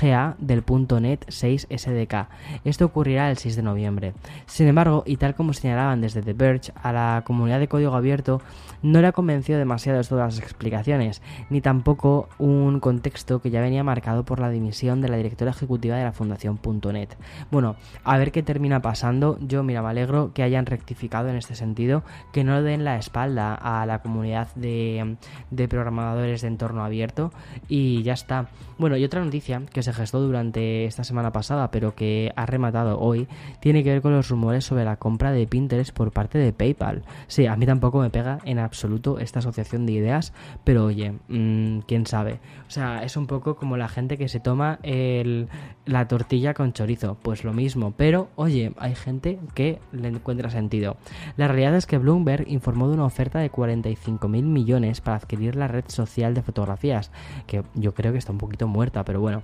GA 0.00 0.36
del 0.38 0.62
.NET 1.00 1.24
6 1.28 1.45
6 1.46 1.68
SDK. 1.70 2.26
Esto 2.64 2.86
ocurrirá 2.86 3.30
el 3.30 3.38
6 3.38 3.54
de 3.54 3.62
noviembre. 3.62 4.14
Sin 4.46 4.66
embargo, 4.66 5.04
y 5.06 5.16
tal 5.16 5.36
como 5.36 5.52
señalaban 5.52 6.00
desde 6.00 6.22
The 6.22 6.32
Verge, 6.32 6.72
a 6.82 6.92
la 6.92 7.22
comunidad 7.24 7.60
de 7.60 7.68
código 7.68 7.94
abierto 7.94 8.40
no 8.82 9.00
le 9.00 9.06
ha 9.06 9.12
convencido 9.12 9.58
demasiado 9.58 10.02
todas 10.02 10.34
las 10.34 10.42
explicaciones, 10.42 11.22
ni 11.48 11.60
tampoco 11.60 12.28
un 12.38 12.80
contexto 12.80 13.40
que 13.40 13.50
ya 13.50 13.60
venía 13.60 13.84
marcado 13.84 14.24
por 14.24 14.40
la 14.40 14.50
dimisión 14.50 15.00
de 15.00 15.08
la 15.08 15.16
directora 15.16 15.52
ejecutiva 15.52 15.96
de 15.96 16.04
la 16.04 16.12
Fundación.net. 16.12 17.10
Bueno, 17.52 17.76
a 18.02 18.18
ver 18.18 18.32
qué 18.32 18.42
termina 18.42 18.82
pasando. 18.82 19.38
Yo, 19.40 19.62
mira, 19.62 19.82
me 19.82 19.88
alegro 19.88 20.32
que 20.32 20.42
hayan 20.42 20.66
rectificado 20.66 21.28
en 21.28 21.36
este 21.36 21.54
sentido, 21.54 22.02
que 22.32 22.42
no 22.42 22.62
den 22.62 22.84
la 22.84 22.96
espalda 22.96 23.54
a 23.54 23.86
la 23.86 24.02
comunidad 24.02 24.52
de, 24.56 25.16
de 25.50 25.68
programadores 25.68 26.42
de 26.42 26.48
entorno 26.48 26.84
abierto 26.84 27.32
y 27.68 28.02
ya 28.02 28.14
está. 28.14 28.48
Bueno, 28.78 28.96
y 28.96 29.04
otra 29.04 29.24
noticia 29.24 29.62
que 29.72 29.82
se 29.82 29.92
gestó 29.92 30.20
durante 30.20 30.84
esta 30.86 31.04
semana 31.04 31.32
pasada, 31.36 31.70
pero 31.70 31.94
que 31.94 32.32
ha 32.34 32.46
rematado 32.46 32.98
hoy, 32.98 33.28
tiene 33.60 33.84
que 33.84 33.90
ver 33.90 34.00
con 34.00 34.12
los 34.12 34.30
rumores 34.30 34.64
sobre 34.64 34.84
la 34.86 34.96
compra 34.96 35.32
de 35.32 35.46
Pinterest 35.46 35.94
por 35.94 36.10
parte 36.10 36.38
de 36.38 36.54
PayPal. 36.54 37.02
Sí, 37.26 37.46
a 37.46 37.56
mí 37.56 37.66
tampoco 37.66 38.00
me 38.00 38.08
pega 38.08 38.38
en 38.44 38.58
absoluto 38.58 39.18
esta 39.18 39.40
asociación 39.40 39.84
de 39.84 39.92
ideas, 39.92 40.32
pero 40.64 40.86
oye, 40.86 41.12
mmm, 41.28 41.80
quién 41.80 42.06
sabe. 42.06 42.40
O 42.66 42.70
sea, 42.70 43.02
es 43.02 43.18
un 43.18 43.26
poco 43.26 43.56
como 43.56 43.76
la 43.76 43.88
gente 43.88 44.16
que 44.16 44.28
se 44.28 44.40
toma 44.40 44.78
el, 44.82 45.48
la 45.84 46.08
tortilla 46.08 46.54
con 46.54 46.72
chorizo, 46.72 47.18
pues 47.20 47.44
lo 47.44 47.52
mismo, 47.52 47.92
pero 47.94 48.28
oye, 48.36 48.72
hay 48.78 48.94
gente 48.94 49.38
que 49.54 49.78
le 49.92 50.08
encuentra 50.08 50.48
sentido. 50.48 50.96
La 51.36 51.48
realidad 51.48 51.76
es 51.76 51.84
que 51.84 51.98
Bloomberg 51.98 52.48
informó 52.48 52.88
de 52.88 52.94
una 52.94 53.04
oferta 53.04 53.40
de 53.40 53.50
45 53.50 54.26
mil 54.28 54.46
millones 54.46 55.02
para 55.02 55.18
adquirir 55.18 55.54
la 55.54 55.68
red 55.68 55.84
social 55.88 56.32
de 56.32 56.42
fotografías, 56.42 57.10
que 57.46 57.62
yo 57.74 57.92
creo 57.92 58.12
que 58.12 58.18
está 58.18 58.32
un 58.32 58.38
poquito 58.38 58.66
muerta, 58.68 59.04
pero 59.04 59.20
bueno. 59.20 59.42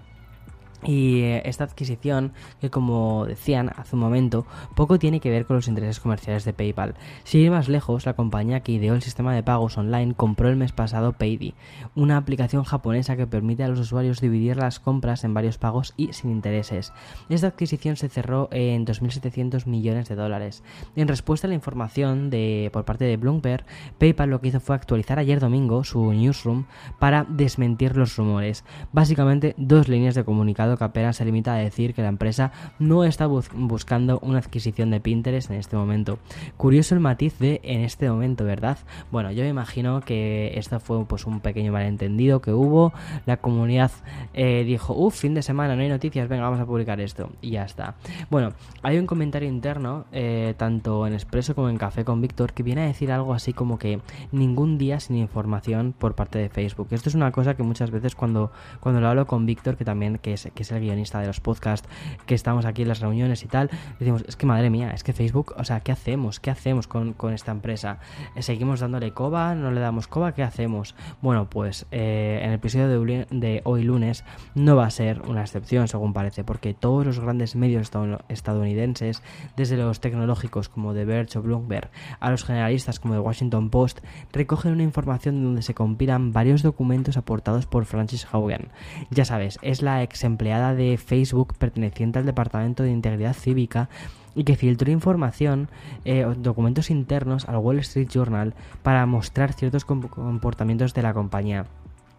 Y 0.85 1.21
eh, 1.21 1.43
esta 1.45 1.65
adquisición, 1.65 2.33
que 2.61 2.71
como 2.71 3.27
decían 3.27 3.71
hace 3.77 3.95
un 3.95 4.03
momento, 4.03 4.47
poco 4.75 4.99
tiene 4.99 5.21
que 5.21 5.31
ver 5.31 5.47
con 5.47 5.57
los 5.57 5.69
intereses 5.69 6.01
comerciales 6.01 6.45
de 6.45 6.53
PayPal. 6.53 6.95
Si 7.25 7.39
ir 7.39 7.51
más 7.51 7.69
lejos, 7.69 8.07
la 8.07 8.15
compañía 8.15 8.61
que 8.61 8.73
ideó 8.73 8.95
el 8.95 9.03
sistema 9.03 9.35
de 9.35 9.43
pagos 9.43 9.79
online 9.79 10.15
compró 10.15 10.49
el 10.49 10.57
mes 10.57 10.73
pasado 10.73 11.13
Paydi, 11.13 11.55
una 11.95 12.17
aplicación 12.17 12.65
japonesa 12.65 13.17
que 13.17 13.27
permite 13.27 13.65
a 13.65 13.69
los 13.69 13.79
usuarios 13.79 14.21
dividir 14.21 14.57
las 14.57 14.81
compras 14.81 15.25
en 15.25 15.35
varios 15.35 15.59
pagos 15.59 15.95
y 15.97 16.13
sin 16.13 16.31
intereses. 16.31 16.93
Esta 17.29 17.49
adquisición 17.49 17.97
se 17.97 18.09
cerró 18.09 18.49
en 18.51 18.85
2.700 18.87 19.67
millones 19.67 20.09
de 20.09 20.17
dólares. 20.17 20.63
En 20.97 21.09
respuesta 21.09 21.47
a 21.47 21.49
la 21.49 21.55
información 21.55 22.31
de, 22.31 22.71
por 22.73 22.85
parte 22.85 23.05
de 23.05 23.17
Bloomberg, 23.17 23.65
PayPal 23.99 24.31
lo 24.31 24.41
que 24.41 24.49
hizo 24.49 24.61
fue 24.61 24.77
actualizar 24.77 25.19
ayer 25.19 25.41
domingo 25.41 25.85
su 25.85 26.13
newsroom 26.13 26.65
para 26.99 27.25
desmentir 27.29 27.97
los 27.97 28.17
rumores. 28.17 28.65
Básicamente 28.93 29.55
dos 29.57 29.89
líneas 29.89 30.15
de 30.15 30.25
comunicado 30.25 30.72
que 30.77 30.85
apenas 30.85 31.17
se 31.17 31.25
limita 31.25 31.55
a 31.55 31.59
decir 31.59 31.95
que 31.95 32.03
la 32.03 32.09
empresa 32.09 32.53
no 32.79 33.05
está 33.05 33.27
buscando 33.27 34.19
una 34.21 34.39
adquisición 34.39 34.91
de 34.91 35.01
Pinterest 35.01 35.51
en 35.51 35.59
este 35.59 35.77
momento. 35.77 36.19
Curioso 36.57 36.95
el 36.95 37.01
matiz 37.01 37.39
de 37.39 37.61
en 37.65 37.81
este 37.83 38.09
momento, 38.09 38.45
¿verdad? 38.45 38.79
Bueno, 39.11 39.31
yo 39.33 39.43
me 39.43 39.49
imagino 39.49 40.01
que 40.01 40.53
esto 40.57 40.81
fue 40.81 41.05
pues 41.05 41.27
un 41.27 41.41
pequeño 41.41 41.73
malentendido 41.73 42.41
que 42.41 42.53
hubo. 42.53 42.93
La 43.27 43.37
comunidad 43.39 43.91
eh, 44.35 44.65
dijo, 44.65 44.95
uff, 44.95 45.19
fin 45.19 45.35
de 45.35 45.43
semana, 45.43 45.77
no 45.77 45.83
hay 45.83 45.89
noticias, 45.89 46.29
venga, 46.29 46.45
vamos 46.45 46.61
a 46.61 46.67
publicar 46.67 47.01
esto. 47.01 47.31
Y 47.41 47.51
ya 47.53 47.65
está. 47.65 47.95
Bueno, 48.31 48.53
hay 48.83 48.99
un 48.99 49.07
comentario 49.07 49.49
interno, 49.49 50.07
eh, 50.13 50.55
tanto 50.57 51.07
en 51.07 51.13
Expreso 51.13 51.55
como 51.55 51.69
en 51.69 51.79
Café 51.79 52.05
con 52.05 52.21
Víctor, 52.21 52.53
que 52.53 52.63
viene 52.63 52.83
a 52.83 52.87
decir 52.87 53.13
algo 53.13 53.35
así 53.35 53.53
como 53.53 53.79
que 53.79 54.01
ningún 54.31 54.79
día 54.79 55.01
sin 55.01 55.17
información 55.17 55.95
por 55.97 56.15
parte 56.15 56.39
de 56.39 56.49
Facebook. 56.49 56.89
Esto 56.91 57.09
es 57.09 57.15
una 57.15 57.33
cosa 57.33 57.55
que 57.55 57.63
muchas 57.63 57.91
veces 57.91 58.15
cuando, 58.15 58.53
cuando 58.81 59.01
lo 59.01 59.09
hablo 59.09 59.27
con 59.27 59.47
Víctor, 59.47 59.77
que 59.77 59.85
también 59.85 60.21
es, 60.23 60.49
que 60.55 60.62
es 60.63 60.73
el 60.73 60.81
guionista 60.81 61.21
de 61.21 61.27
los 61.27 61.41
podcasts, 61.41 61.89
que 62.27 62.35
estamos 62.35 62.65
aquí 62.65 62.83
en 62.83 62.89
las 62.89 63.01
reuniones 63.01 63.43
y 63.45 63.49
tal, 63.49 63.71
decimos, 63.99 64.25
es 64.27 64.37
que 64.37 64.47
madre 64.47 64.71
mía, 64.71 64.91
es 64.91 65.05
que 65.05 65.13
Facebook, 65.13 65.55
o 65.57 65.65
sea, 65.65 65.81
¿qué 65.81 65.93
hacemos? 65.93 66.41
¿Qué 66.41 66.51
hacemos 66.51 66.87
con, 66.87 67.15
esta 67.33 67.53
empresa? 67.53 67.99
Eh, 68.35 68.43
¿Seguimos 68.43 68.81
dándole 68.81 69.13
coba? 69.13 69.55
¿No 69.55 69.71
le 69.71 69.81
damos 69.81 70.09
coba? 70.09 70.33
¿Qué 70.33 70.43
hacemos? 70.43 70.95
Bueno, 71.21 71.49
pues 71.49 71.87
eh, 71.91 72.41
en 72.43 72.51
el 72.51 72.55
episodio 72.57 72.89
de, 72.89 73.27
de, 73.31 73.61
hoy 73.65 73.83
lunes 73.83 74.25
no 74.55 74.77
va 74.77 74.87
a 74.87 74.91
ser 74.91 75.23
una 75.23 75.43
excepción, 75.43 75.89
según 75.89 76.13
parece, 76.13 76.45
porque 76.45 76.75
todos 76.75 77.07
los 77.07 77.21
grandes 77.21 77.57
medios 77.57 77.91
estadounidenses, 78.29 79.23
desde 79.57 79.77
los 79.77 80.01
tecnológicos 80.01 80.69
como 80.69 80.95
The 80.95 81.05
Verge 81.05 81.39
o 81.39 81.43
Bloomberg, 81.43 81.91
a 82.21 82.31
los 82.31 82.45
generalistas 82.45 83.01
como 83.01 83.15
The 83.15 83.21
Washington 83.21 83.71
Post, 83.71 84.01
recogen 84.33 84.73
una 84.73 84.83
información 84.83 85.43
donde 85.43 85.63
se 85.63 85.75
compilan 85.75 86.33
varios 86.33 86.63
documentos 86.63 87.17
aportados 87.17 87.67
por 87.67 87.85
Francis 87.85 88.27
Haugen. 88.31 88.69
Ya 89.11 89.25
sabes, 89.25 89.59
es 89.63 89.83
la 89.83 90.03
ex 90.03 90.25
empleada 90.25 90.52
de 90.75 90.99
Facebook 90.99 91.55
perteneciente 91.59 92.19
al 92.19 92.27
Departamento 92.27 92.83
de 92.83 92.91
Integridad 92.91 93.35
Cívica 93.35 93.89
y 94.35 94.45
que 94.45 94.57
filtró 94.57 94.91
información, 94.91 95.69
eh, 96.05 96.27
documentos 96.39 96.91
internos 96.91 97.49
al 97.49 97.57
Wall 97.57 97.79
Street 97.81 98.09
Journal 98.09 98.55
para 98.83 99.05
mostrar 99.07 99.53
ciertos 99.53 99.85
comportamientos 99.85 100.95
de 100.95 101.03
la 101.03 101.15
compañía. 101.15 101.67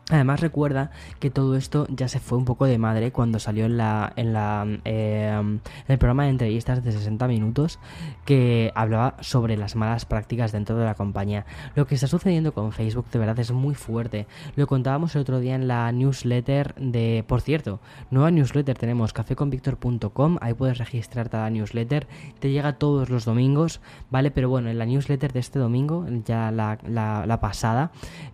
Además 0.10 0.42
recuerda 0.42 0.92
que 1.22 1.30
todo 1.30 1.56
esto 1.56 1.88
ya 1.90 2.10
se 2.10 2.20
fue 2.20 2.38
un 2.38 2.44
poco 2.44 2.66
de 2.66 2.78
madre 2.78 3.14
cuando 3.14 3.40
salió 3.40 3.66
en 3.66 3.78
la 3.78 4.12
en 4.18 4.34
la 4.34 4.68
em, 4.84 5.60
el 5.88 5.98
programa 5.98 6.24
de 6.24 6.30
entrevistas 6.30 6.84
de 6.84 6.92
60 6.92 7.26
minutos 7.28 7.80
que 8.26 8.74
hablaba 8.76 9.16
sobre 9.22 9.56
las 9.56 9.78
malas 9.78 10.06
prácticas 10.06 10.52
dentro 10.52 10.76
de 10.76 10.84
la 10.84 10.96
compañía. 10.96 11.46
Lo 11.76 11.88
que 11.88 11.96
está 11.96 12.08
sucediendo 12.08 12.54
con 12.54 12.74
Facebook 12.74 13.06
de 13.12 13.20
verdad 13.20 13.40
es 13.40 13.54
muy 13.54 13.76
fuerte. 13.76 14.28
Lo 14.58 14.68
contábamos 14.68 15.16
el 15.16 15.22
otro 15.22 15.40
día 15.40 15.56
en 15.56 15.70
la 15.70 15.90
newsletter 15.94 16.76
de, 16.76 17.24
por 17.26 17.40
cierto, 17.40 17.80
nueva 18.12 18.30
newsletter 18.30 18.78
tenemos 18.78 19.14
cafeconvictor.com, 19.14 20.38
ahí 20.42 20.54
puedes 20.54 20.80
registrarte 20.80 21.38
a 21.38 21.42
la 21.42 21.50
newsletter, 21.50 22.08
te 22.40 22.52
llega 22.52 22.74
todos 22.74 23.10
los 23.10 23.24
domingos, 23.24 23.80
¿vale? 24.12 24.32
Pero 24.32 24.50
bueno, 24.50 24.70
en 24.70 24.78
la 24.78 24.86
newsletter 24.86 25.32
de 25.32 25.40
este 25.40 25.60
domingo, 25.60 26.06
ya 26.26 26.52
la, 26.52 26.78
la 26.84 27.40
pasada, 27.40 27.92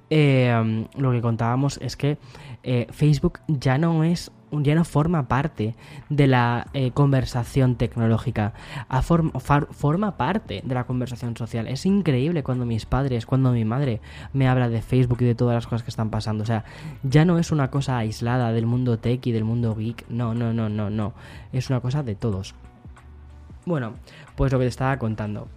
eh, 0.09 0.85
lo 0.97 1.11
que 1.11 1.21
contábamos 1.21 1.79
es 1.81 1.95
que 1.95 2.17
eh, 2.63 2.87
Facebook 2.91 3.39
ya 3.47 3.77
no 3.77 4.03
es 4.03 4.31
ya 4.51 4.75
no 4.75 4.83
forma 4.83 5.27
parte 5.27 5.75
de 6.09 6.27
la 6.27 6.67
eh, 6.73 6.91
conversación 6.91 7.75
tecnológica, 7.75 8.53
forma 9.71 10.17
parte 10.17 10.61
de 10.65 10.75
la 10.75 10.85
conversación 10.85 11.37
social. 11.37 11.67
Es 11.67 11.85
increíble 11.85 12.43
cuando 12.43 12.65
mis 12.65 12.85
padres, 12.85 13.25
cuando 13.25 13.51
mi 13.51 13.65
madre 13.65 14.01
me 14.33 14.47
habla 14.47 14.69
de 14.69 14.81
Facebook 14.81 15.19
y 15.21 15.25
de 15.25 15.35
todas 15.35 15.55
las 15.55 15.67
cosas 15.67 15.83
que 15.83 15.91
están 15.91 16.09
pasando. 16.09 16.43
O 16.43 16.47
sea, 16.47 16.63
ya 17.03 17.25
no 17.25 17.37
es 17.37 17.51
una 17.51 17.69
cosa 17.69 17.97
aislada 17.97 18.51
del 18.51 18.65
mundo 18.65 18.97
tech 18.97 19.25
y 19.27 19.31
del 19.31 19.43
mundo 19.43 19.75
geek. 19.75 20.05
No, 20.09 20.33
no, 20.33 20.53
no, 20.53 20.69
no, 20.69 20.89
no. 20.89 21.13
Es 21.53 21.69
una 21.69 21.79
cosa 21.79 22.03
de 22.03 22.15
todos. 22.15 22.55
Bueno, 23.65 23.93
pues 24.35 24.51
lo 24.51 24.57
que 24.57 24.65
te 24.65 24.69
estaba 24.69 24.97
contando. 24.97 25.47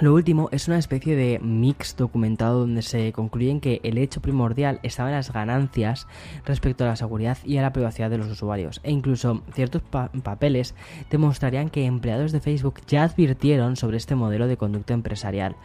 Lo 0.00 0.14
último 0.14 0.48
es 0.50 0.66
una 0.66 0.78
especie 0.78 1.14
de 1.14 1.38
mix 1.40 1.94
documentado 1.94 2.60
donde 2.60 2.80
se 2.80 3.12
concluyen 3.12 3.60
que 3.60 3.82
el 3.84 3.98
hecho 3.98 4.22
primordial 4.22 4.80
estaba 4.82 5.10
en 5.10 5.16
las 5.16 5.30
ganancias 5.30 6.06
respecto 6.46 6.84
a 6.84 6.86
la 6.86 6.96
seguridad 6.96 7.36
y 7.44 7.58
a 7.58 7.62
la 7.62 7.74
privacidad 7.74 8.08
de 8.08 8.16
los 8.16 8.28
usuarios 8.28 8.80
e 8.82 8.92
incluso 8.92 9.42
ciertos 9.52 9.82
papeles 9.82 10.74
demostrarían 11.10 11.68
que 11.68 11.84
empleados 11.84 12.32
de 12.32 12.40
Facebook 12.40 12.80
ya 12.86 13.02
advirtieron 13.02 13.76
sobre 13.76 13.98
este 13.98 14.14
modelo 14.14 14.46
de 14.46 14.56
conducta 14.56 14.94
empresarial. 14.94 15.56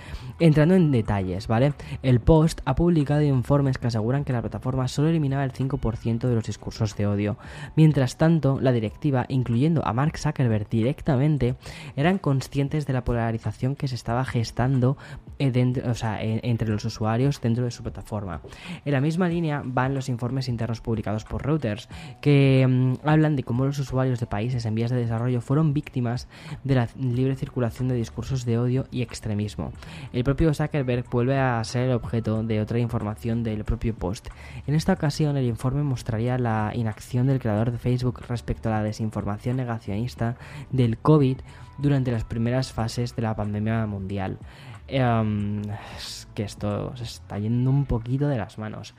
Entrando 0.41 0.75
en 0.75 0.91
detalles, 0.91 1.47
¿vale? 1.47 1.73
El 2.03 2.19
Post 2.19 2.59
ha 2.65 2.75
publicado 2.75 3.21
informes 3.21 3.77
que 3.77 3.87
aseguran 3.87 4.25
que 4.25 4.33
la 4.33 4.41
plataforma 4.41 4.89
solo 4.89 5.07
eliminaba 5.07 5.45
el 5.45 5.53
5% 5.53 6.27
de 6.27 6.35
los 6.35 6.43
discursos 6.43 6.97
de 6.97 7.07
odio. 7.07 7.37
Mientras 7.77 8.17
tanto, 8.17 8.59
la 8.59 8.73
directiva, 8.73 9.27
incluyendo 9.29 9.85
a 9.87 9.93
Mark 9.93 10.17
Zuckerberg 10.17 10.67
directamente, 10.67 11.55
eran 11.95 12.17
conscientes 12.17 12.85
de 12.85 12.91
la 12.91 13.05
polarización 13.05 13.77
que 13.77 13.87
se 13.87 13.95
estaba 13.95 14.24
gestando 14.25 14.97
eh, 15.37 16.39
entre 16.43 16.69
los 16.69 16.85
usuarios 16.85 17.41
dentro 17.41 17.65
de 17.65 17.71
su 17.71 17.83
plataforma. 17.83 18.41
En 18.85 18.93
la 18.93 19.01
misma 19.01 19.27
línea 19.27 19.61
van 19.65 19.93
los 19.93 20.07
informes 20.07 20.47
internos 20.47 20.79
publicados 20.79 21.25
por 21.25 21.45
Reuters, 21.45 21.89
que 22.21 22.65
mm, 22.67 23.07
hablan 23.07 23.35
de 23.35 23.43
cómo 23.43 23.65
los 23.65 23.77
usuarios 23.79 24.21
de 24.21 24.27
países 24.27 24.65
en 24.65 24.75
vías 24.75 24.91
de 24.91 24.97
desarrollo 24.97 25.41
fueron 25.41 25.73
víctimas 25.73 26.29
de 26.63 26.75
la 26.75 26.87
libre 26.97 27.35
circulación 27.35 27.89
de 27.89 27.95
discursos 27.95 28.45
de 28.45 28.57
odio 28.57 28.85
y 28.91 29.01
extremismo. 29.01 29.73
El 30.13 30.23
propio 30.23 30.53
Zuckerberg 30.53 31.09
vuelve 31.09 31.37
a 31.37 31.61
ser 31.65 31.89
el 31.89 31.95
objeto 31.95 32.41
de 32.43 32.61
otra 32.61 32.79
información 32.79 33.43
del 33.43 33.65
propio 33.65 33.93
post. 33.93 34.29
En 34.67 34.73
esta 34.73 34.93
ocasión, 34.93 35.35
el 35.35 35.45
informe 35.45 35.83
mostraría 35.83 36.37
la 36.37 36.71
inacción 36.73 37.27
del 37.27 37.39
creador 37.39 37.71
de 37.71 37.77
Facebook 37.77 38.21
respecto 38.29 38.69
a 38.69 38.73
la 38.73 38.83
desinformación 38.83 39.57
negacionista 39.57 40.37
del 40.71 40.97
COVID 40.97 41.39
durante 41.77 42.11
las 42.11 42.23
primeras 42.23 42.71
fases 42.71 43.15
de 43.15 43.21
la 43.21 43.35
pandemia 43.35 43.85
mundial. 43.85 44.39
Em, 44.87 45.63
es 45.97 46.27
que 46.35 46.43
esto 46.43 46.95
se 46.95 47.05
está 47.05 47.39
yendo 47.39 47.71
un 47.71 47.85
poquito 47.85 48.27
de 48.27 48.37
las 48.37 48.59
manos. 48.59 48.93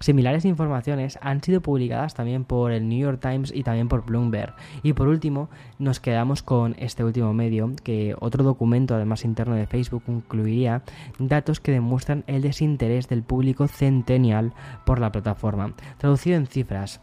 Similares 0.00 0.46
informaciones 0.46 1.18
han 1.20 1.42
sido 1.42 1.60
publicadas 1.60 2.14
también 2.14 2.44
por 2.44 2.72
el 2.72 2.88
New 2.88 2.98
York 2.98 3.20
Times 3.20 3.52
y 3.54 3.62
también 3.62 3.88
por 3.88 4.06
Bloomberg. 4.06 4.54
Y 4.82 4.94
por 4.94 5.08
último, 5.08 5.50
nos 5.78 6.00
quedamos 6.00 6.42
con 6.42 6.74
este 6.78 7.04
último 7.04 7.34
medio, 7.34 7.72
que 7.82 8.14
otro 8.18 8.44
documento 8.44 8.94
además 8.94 9.24
interno 9.24 9.54
de 9.54 9.66
Facebook 9.66 10.04
incluiría 10.08 10.82
datos 11.18 11.60
que 11.60 11.72
demuestran 11.72 12.24
el 12.26 12.40
desinterés 12.40 13.08
del 13.08 13.22
público 13.22 13.68
centennial 13.68 14.54
por 14.86 15.00
la 15.00 15.12
plataforma. 15.12 15.74
Traducido 15.98 16.36
en 16.36 16.46
cifras, 16.46 17.00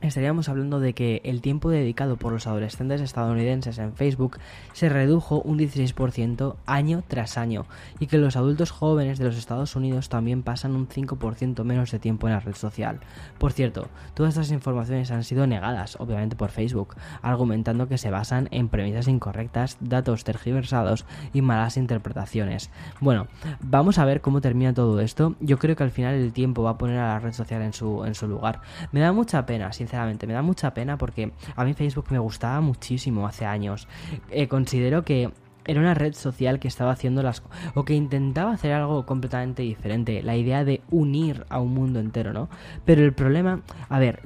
estaríamos 0.00 0.48
hablando 0.48 0.78
de 0.78 0.92
que 0.92 1.20
el 1.24 1.40
tiempo 1.40 1.70
dedicado 1.70 2.16
por 2.16 2.32
los 2.32 2.46
adolescentes 2.46 3.00
estadounidenses 3.00 3.78
en 3.78 3.94
Facebook 3.94 4.38
se 4.72 4.88
redujo 4.88 5.40
un 5.40 5.58
16% 5.58 6.56
año 6.66 7.02
tras 7.08 7.38
año 7.38 7.66
y 7.98 8.06
que 8.06 8.18
los 8.18 8.36
adultos 8.36 8.70
jóvenes 8.70 9.18
de 9.18 9.24
los 9.24 9.36
Estados 9.36 9.74
Unidos 9.74 10.08
también 10.08 10.42
pasan 10.42 10.76
un 10.76 10.88
5% 10.88 11.64
menos 11.64 11.90
de 11.90 11.98
tiempo 11.98 12.26
en 12.26 12.34
la 12.34 12.40
red 12.40 12.54
social. 12.54 13.00
Por 13.38 13.52
cierto, 13.52 13.88
todas 14.14 14.34
estas 14.34 14.50
informaciones 14.52 15.10
han 15.10 15.24
sido 15.24 15.46
negadas, 15.46 15.96
obviamente 15.98 16.36
por 16.36 16.50
Facebook, 16.50 16.94
argumentando 17.22 17.88
que 17.88 17.98
se 17.98 18.10
basan 18.10 18.48
en 18.50 18.68
premisas 18.68 19.08
incorrectas, 19.08 19.76
datos 19.80 20.24
tergiversados 20.24 21.06
y 21.32 21.42
malas 21.42 21.76
interpretaciones. 21.76 22.70
Bueno, 23.00 23.28
vamos 23.60 23.98
a 23.98 24.04
ver 24.04 24.20
cómo 24.20 24.40
termina 24.40 24.74
todo 24.74 25.00
esto. 25.00 25.36
Yo 25.40 25.58
creo 25.58 25.76
que 25.76 25.84
al 25.84 25.90
final 25.90 26.14
el 26.14 26.32
tiempo 26.32 26.62
va 26.62 26.70
a 26.70 26.78
poner 26.78 26.98
a 26.98 27.14
la 27.14 27.18
red 27.18 27.32
social 27.32 27.62
en 27.62 27.72
su, 27.72 28.04
en 28.04 28.14
su 28.14 28.28
lugar. 28.28 28.60
Me 28.92 29.00
da 29.00 29.12
mucha 29.12 29.46
pena, 29.46 29.72
sinceramente, 29.86 30.26
me 30.26 30.34
da 30.34 30.42
mucha 30.42 30.74
pena 30.74 30.98
porque 30.98 31.30
a 31.54 31.64
mí 31.64 31.72
Facebook 31.74 32.06
me 32.10 32.18
gustaba 32.18 32.60
muchísimo 32.60 33.26
hace 33.26 33.46
años. 33.46 33.86
Eh, 34.30 34.48
considero 34.48 35.04
que 35.04 35.30
era 35.64 35.80
una 35.80 35.94
red 35.94 36.14
social 36.14 36.58
que 36.58 36.68
estaba 36.68 36.92
haciendo 36.92 37.22
las 37.22 37.42
o 37.74 37.84
que 37.84 37.94
intentaba 37.94 38.52
hacer 38.52 38.72
algo 38.72 39.04
completamente 39.04 39.62
diferente, 39.62 40.22
la 40.22 40.36
idea 40.36 40.64
de 40.64 40.80
unir 40.90 41.44
a 41.48 41.60
un 41.60 41.74
mundo 41.74 41.98
entero, 41.98 42.32
¿no? 42.32 42.48
Pero 42.84 43.04
el 43.04 43.12
problema, 43.12 43.62
a 43.88 43.98
ver, 43.98 44.20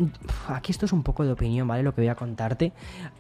aquí 0.48 0.72
esto 0.72 0.86
es 0.86 0.92
un 0.92 1.02
poco 1.02 1.24
de 1.24 1.32
opinión, 1.32 1.66
¿vale? 1.66 1.82
Lo 1.82 1.94
que 1.94 2.02
voy 2.02 2.08
a 2.08 2.14
contarte. 2.14 2.72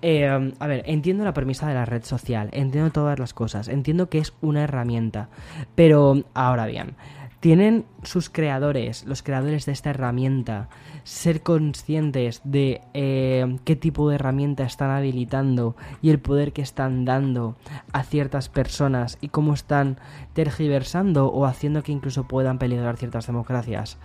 Eh, 0.02 0.26
a 0.26 0.66
ver, 0.66 0.82
entiendo 0.86 1.24
la 1.24 1.32
premisa 1.32 1.68
de 1.68 1.74
la 1.74 1.86
red 1.86 2.04
social, 2.04 2.50
entiendo 2.52 2.90
todas 2.90 3.18
las 3.18 3.32
cosas, 3.34 3.68
entiendo 3.68 4.08
que 4.08 4.18
es 4.18 4.34
una 4.42 4.64
herramienta, 4.64 5.28
pero 5.74 6.22
ahora 6.34 6.66
bien, 6.66 6.96
tienen 7.40 7.86
sus 8.02 8.28
creadores, 8.28 9.04
los 9.06 9.22
creadores 9.22 9.64
de 9.64 9.72
esta 9.72 9.90
herramienta, 9.90 10.68
ser 11.04 11.42
conscientes 11.42 12.42
de 12.44 12.82
eh, 12.92 13.56
qué 13.64 13.76
tipo 13.76 14.08
de 14.08 14.16
herramienta 14.16 14.64
están 14.64 14.90
habilitando 14.90 15.74
y 16.02 16.10
el 16.10 16.20
poder 16.20 16.52
que 16.52 16.60
están 16.60 17.06
dando 17.06 17.56
a 17.92 18.02
ciertas 18.02 18.50
personas 18.50 19.16
y 19.22 19.28
cómo 19.28 19.54
están 19.54 19.98
tergiversando 20.34 21.28
o 21.28 21.46
haciendo 21.46 21.82
que 21.82 21.92
incluso 21.92 22.24
puedan 22.24 22.58
peligrar 22.58 22.98
ciertas 22.98 23.26
democracias. 23.26 23.96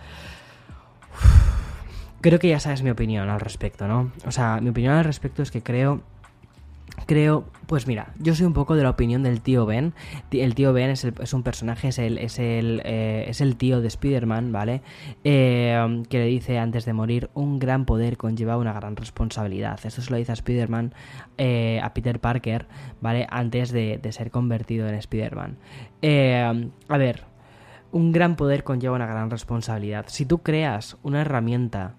Creo 2.22 2.38
que 2.38 2.48
ya 2.48 2.58
sabes 2.58 2.82
mi 2.82 2.90
opinión 2.90 3.28
al 3.28 3.40
respecto, 3.40 3.86
¿no? 3.86 4.10
O 4.26 4.30
sea, 4.30 4.60
mi 4.62 4.70
opinión 4.70 4.94
al 4.94 5.04
respecto 5.04 5.42
es 5.42 5.50
que 5.50 5.62
creo 5.62 6.00
creo, 7.04 7.44
pues 7.66 7.86
mira, 7.86 8.14
yo 8.18 8.34
soy 8.34 8.46
un 8.46 8.52
poco 8.52 8.74
de 8.74 8.82
la 8.82 8.90
opinión 8.90 9.22
del 9.22 9.40
tío 9.40 9.66
Ben. 9.66 9.92
El 10.30 10.54
tío 10.54 10.72
Ben 10.72 10.90
es, 10.90 11.04
un 11.04 11.42
personaje, 11.42 11.88
es 11.88 11.98
el, 11.98 12.18
es 12.18 12.38
el, 12.38 12.80
eh, 12.84 13.26
es 13.28 13.40
el 13.40 13.56
tío 13.56 13.80
de 13.80 13.88
Spider-Man, 13.88 14.52
¿vale? 14.52 14.82
Eh, 15.24 16.02
que 16.08 16.18
le 16.18 16.26
dice 16.26 16.58
antes 16.58 16.84
de 16.84 16.92
morir, 16.92 17.30
un 17.34 17.58
gran 17.58 17.84
poder 17.84 18.16
conlleva 18.16 18.56
una 18.56 18.72
gran 18.72 18.96
responsabilidad. 18.96 19.78
Esto 19.84 20.00
se 20.00 20.10
lo 20.10 20.16
dice 20.16 20.32
a 20.32 20.34
Spider-Man, 20.34 20.94
eh, 21.38 21.80
a 21.82 21.92
Peter 21.92 22.20
Parker, 22.20 22.66
¿vale? 23.00 23.26
Antes 23.30 23.70
de, 23.70 23.98
de 23.98 24.12
ser 24.12 24.30
convertido 24.30 24.88
en 24.88 24.94
Spider-Man. 24.94 25.58
a 26.02 26.98
ver, 26.98 27.24
un 27.92 28.12
gran 28.12 28.36
poder 28.36 28.64
conlleva 28.64 28.96
una 28.96 29.06
gran 29.06 29.30
responsabilidad. 29.30 30.06
Si 30.08 30.26
tú 30.26 30.38
creas 30.38 30.96
una 31.02 31.20
herramienta 31.20 31.94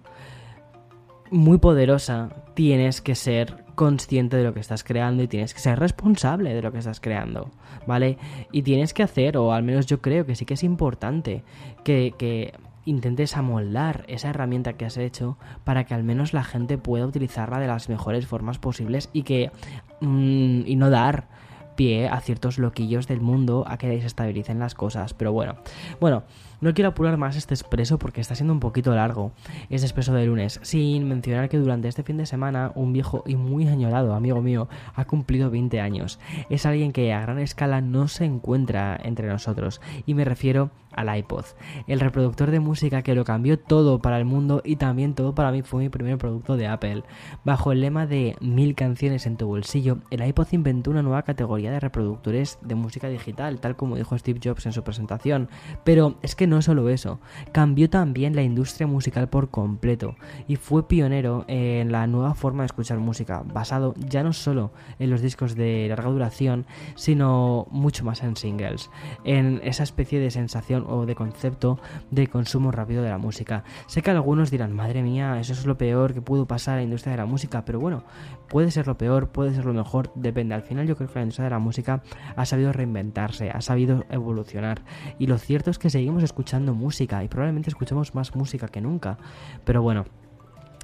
muy 1.30 1.58
poderosa, 1.58 2.30
tienes 2.54 3.00
que 3.00 3.14
ser 3.14 3.67
consciente 3.78 4.36
de 4.36 4.42
lo 4.42 4.52
que 4.52 4.58
estás 4.58 4.82
creando 4.82 5.22
y 5.22 5.28
tienes 5.28 5.54
que 5.54 5.60
ser 5.60 5.78
responsable 5.78 6.52
de 6.52 6.62
lo 6.62 6.72
que 6.72 6.78
estás 6.78 6.98
creando, 6.98 7.52
¿vale? 7.86 8.18
Y 8.50 8.62
tienes 8.62 8.92
que 8.92 9.04
hacer, 9.04 9.36
o 9.36 9.52
al 9.52 9.62
menos 9.62 9.86
yo 9.86 10.02
creo 10.02 10.26
que 10.26 10.34
sí 10.34 10.44
que 10.44 10.54
es 10.54 10.64
importante, 10.64 11.44
que, 11.84 12.54
intentes 12.84 13.36
amoldar 13.36 14.04
esa 14.08 14.30
herramienta 14.30 14.72
que 14.72 14.84
has 14.86 14.96
hecho 14.96 15.36
para 15.62 15.84
que 15.84 15.94
al 15.94 16.02
menos 16.02 16.32
la 16.32 16.42
gente 16.42 16.76
pueda 16.76 17.06
utilizarla 17.06 17.60
de 17.60 17.68
las 17.68 17.88
mejores 17.88 18.26
formas 18.26 18.58
posibles 18.58 19.10
y 19.12 19.22
que 19.22 19.52
mm, 20.00 20.62
y 20.66 20.74
no 20.74 20.88
dar 20.90 21.28
pie 21.76 22.08
a 22.08 22.18
ciertos 22.20 22.58
loquillos 22.58 23.06
del 23.06 23.20
mundo 23.20 23.64
a 23.68 23.76
que 23.76 23.88
desestabilicen 23.88 24.58
las 24.58 24.74
cosas 24.74 25.12
pero 25.12 25.32
bueno 25.32 25.56
bueno 26.00 26.24
no 26.60 26.74
quiero 26.74 26.90
apurar 26.90 27.16
más 27.16 27.36
este 27.36 27.54
expreso 27.54 27.98
porque 27.98 28.20
está 28.20 28.34
siendo 28.34 28.52
un 28.52 28.60
poquito 28.60 28.94
largo, 28.94 29.32
este 29.70 29.86
expreso 29.86 30.12
de 30.12 30.26
lunes, 30.26 30.60
sin 30.62 31.08
mencionar 31.08 31.48
que 31.48 31.58
durante 31.58 31.88
este 31.88 32.02
fin 32.02 32.16
de 32.16 32.26
semana 32.26 32.72
un 32.74 32.92
viejo 32.92 33.22
y 33.26 33.36
muy 33.36 33.68
añorado 33.68 34.14
amigo 34.14 34.42
mío 34.42 34.68
ha 34.94 35.04
cumplido 35.04 35.50
20 35.50 35.80
años. 35.80 36.18
Es 36.50 36.66
alguien 36.66 36.92
que 36.92 37.12
a 37.12 37.20
gran 37.20 37.38
escala 37.38 37.80
no 37.80 38.08
se 38.08 38.24
encuentra 38.24 38.98
entre 39.02 39.28
nosotros 39.28 39.80
y 40.06 40.14
me 40.14 40.24
refiero 40.24 40.70
al 40.98 41.16
iPod, 41.16 41.44
el 41.86 42.00
reproductor 42.00 42.50
de 42.50 42.58
música 42.58 43.02
que 43.02 43.14
lo 43.14 43.24
cambió 43.24 43.58
todo 43.58 44.00
para 44.00 44.18
el 44.18 44.24
mundo 44.24 44.62
y 44.64 44.76
también 44.76 45.14
todo 45.14 45.32
para 45.32 45.52
mí 45.52 45.62
fue 45.62 45.82
mi 45.82 45.88
primer 45.88 46.18
producto 46.18 46.56
de 46.56 46.66
Apple. 46.66 47.04
Bajo 47.44 47.70
el 47.70 47.80
lema 47.80 48.06
de 48.06 48.34
mil 48.40 48.74
canciones 48.74 49.26
en 49.26 49.36
tu 49.36 49.46
bolsillo, 49.46 49.98
el 50.10 50.26
iPod 50.26 50.48
inventó 50.50 50.90
una 50.90 51.02
nueva 51.02 51.22
categoría 51.22 51.70
de 51.70 51.78
reproductores 51.78 52.58
de 52.62 52.74
música 52.74 53.08
digital, 53.08 53.60
tal 53.60 53.76
como 53.76 53.96
dijo 53.96 54.18
Steve 54.18 54.40
Jobs 54.42 54.66
en 54.66 54.72
su 54.72 54.82
presentación. 54.82 55.48
Pero 55.84 56.16
es 56.22 56.34
que 56.34 56.47
no 56.48 56.62
solo 56.62 56.88
eso, 56.88 57.20
cambió 57.52 57.88
también 57.90 58.34
la 58.34 58.42
industria 58.42 58.86
musical 58.86 59.28
por 59.28 59.50
completo 59.50 60.16
y 60.46 60.56
fue 60.56 60.88
pionero 60.88 61.44
en 61.48 61.92
la 61.92 62.06
nueva 62.06 62.34
forma 62.34 62.62
de 62.62 62.66
escuchar 62.66 62.98
música, 62.98 63.42
basado 63.44 63.94
ya 63.96 64.22
no 64.22 64.32
solo 64.32 64.72
en 64.98 65.10
los 65.10 65.20
discos 65.20 65.54
de 65.54 65.86
larga 65.88 66.10
duración, 66.10 66.66
sino 66.94 67.66
mucho 67.70 68.04
más 68.04 68.22
en 68.22 68.36
singles, 68.36 68.90
en 69.24 69.60
esa 69.64 69.82
especie 69.82 70.20
de 70.20 70.30
sensación 70.30 70.84
o 70.88 71.06
de 71.06 71.14
concepto 71.14 71.78
de 72.10 72.26
consumo 72.26 72.70
rápido 72.70 73.02
de 73.02 73.10
la 73.10 73.18
música. 73.18 73.64
Sé 73.86 74.02
que 74.02 74.10
algunos 74.10 74.50
dirán, 74.50 74.72
madre 74.72 75.02
mía, 75.02 75.38
eso 75.40 75.52
es 75.52 75.66
lo 75.66 75.78
peor 75.78 76.14
que 76.14 76.22
pudo 76.22 76.46
pasar 76.46 76.74
a 76.74 76.76
la 76.78 76.82
industria 76.82 77.12
de 77.12 77.18
la 77.18 77.26
música, 77.26 77.64
pero 77.64 77.80
bueno, 77.80 78.04
puede 78.48 78.70
ser 78.70 78.86
lo 78.86 78.96
peor, 78.96 79.28
puede 79.28 79.54
ser 79.54 79.64
lo 79.64 79.74
mejor, 79.74 80.10
depende. 80.14 80.54
Al 80.54 80.62
final 80.62 80.86
yo 80.86 80.96
creo 80.96 81.08
que 81.08 81.14
la 81.16 81.22
industria 81.22 81.44
de 81.44 81.50
la 81.50 81.58
música 81.58 82.02
ha 82.36 82.46
sabido 82.46 82.72
reinventarse, 82.72 83.50
ha 83.50 83.60
sabido 83.60 84.04
evolucionar 84.10 84.82
y 85.18 85.26
lo 85.26 85.38
cierto 85.38 85.70
es 85.70 85.78
que 85.78 85.90
seguimos 85.90 86.22
escuchando 86.22 86.37
escuchando 86.38 86.72
música 86.72 87.24
y 87.24 87.28
probablemente 87.28 87.68
escuchemos 87.68 88.14
más 88.14 88.36
música 88.36 88.68
que 88.68 88.80
nunca. 88.80 89.18
Pero 89.64 89.82
bueno, 89.82 90.04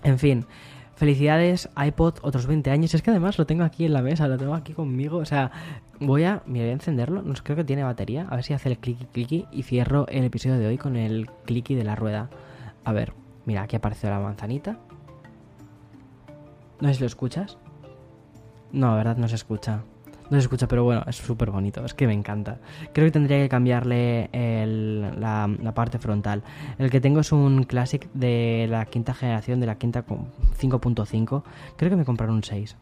en 0.03 0.19
fin. 0.19 0.47
Felicidades, 0.97 1.69
iPod, 1.77 2.15
otros 2.23 2.47
20 2.47 2.73
años. 2.73 2.93
Es 2.93 3.03
que 3.03 3.11
además 3.11 3.39
lo 3.39 3.47
tengo 3.47 3.63
aquí 3.63 3.85
en 3.85 3.93
la 3.93 4.03
mesa, 4.03 4.27
lo 4.27 4.37
tengo 4.37 4.55
aquí 4.55 4.73
conmigo. 4.73 5.19
O 5.19 5.25
sea, 5.25 5.53
voy 6.01 6.25
a, 6.25 6.43
mira, 6.47 6.67
encenderlo. 6.73 7.23
No 7.23 7.35
creo 7.35 7.57
que 7.57 7.63
tiene 7.63 7.85
batería. 7.85 8.27
A 8.31 8.35
ver 8.35 8.45
si 8.45 8.53
hace 8.53 8.69
el 8.69 8.79
clicky 8.79 9.07
clicky. 9.07 9.47
Y 9.53 9.63
cierro 9.63 10.09
el 10.09 10.25
episodio 10.25 10.59
de 10.59 10.67
hoy 10.67 10.77
con 10.77 10.97
el 10.97 11.31
clicky 11.45 11.77
de 11.77 11.85
la 11.85 11.95
rueda. 11.95 12.31
A 12.85 12.93
ver, 12.93 13.13
mira, 13.45 13.63
aquí 13.63 13.77
aparece 13.77 14.11
la 14.11 14.19
manzanita. 14.19 14.81
No 16.81 16.89
sé 16.89 16.95
si 16.95 17.01
lo 17.01 17.07
escuchas. 17.07 17.59
No, 18.73 18.89
la 18.89 18.97
verdad 18.97 19.17
no 19.19 19.29
se 19.29 19.37
escucha. 19.37 19.85
No 20.35 20.41
se 20.41 20.47
escucha, 20.47 20.67
pero 20.67 20.83
bueno, 20.83 21.05
es 21.07 21.15
súper 21.15 21.53
bonito. 21.53 21.85
Es 21.85 21.95
que 21.95 22.09
me 22.09 22.13
encanta. 22.13 22.59
Creo 22.93 23.07
que 23.07 23.13
tendría 23.13 23.39
que 23.39 23.49
cambiarle 23.49 24.29
la, 24.33 25.73
parte 25.77 26.01
frontal. 26.01 26.43
El 26.77 26.91
que 26.91 27.01
tengo 27.01 27.21
es 27.21 27.31
un 27.31 27.63
Classic 27.63 28.05
de 28.15 28.67
la 28.69 28.85
quinta 28.87 29.15
generación, 29.15 29.61
de 29.61 29.67
la 29.67 29.77
quinta 29.77 30.05
5.5. 30.05 31.45
Creo 31.77 31.91
que 31.91 31.95
me 31.95 32.05
compraron 32.05 32.35
un 32.35 32.43
6. 32.43 32.77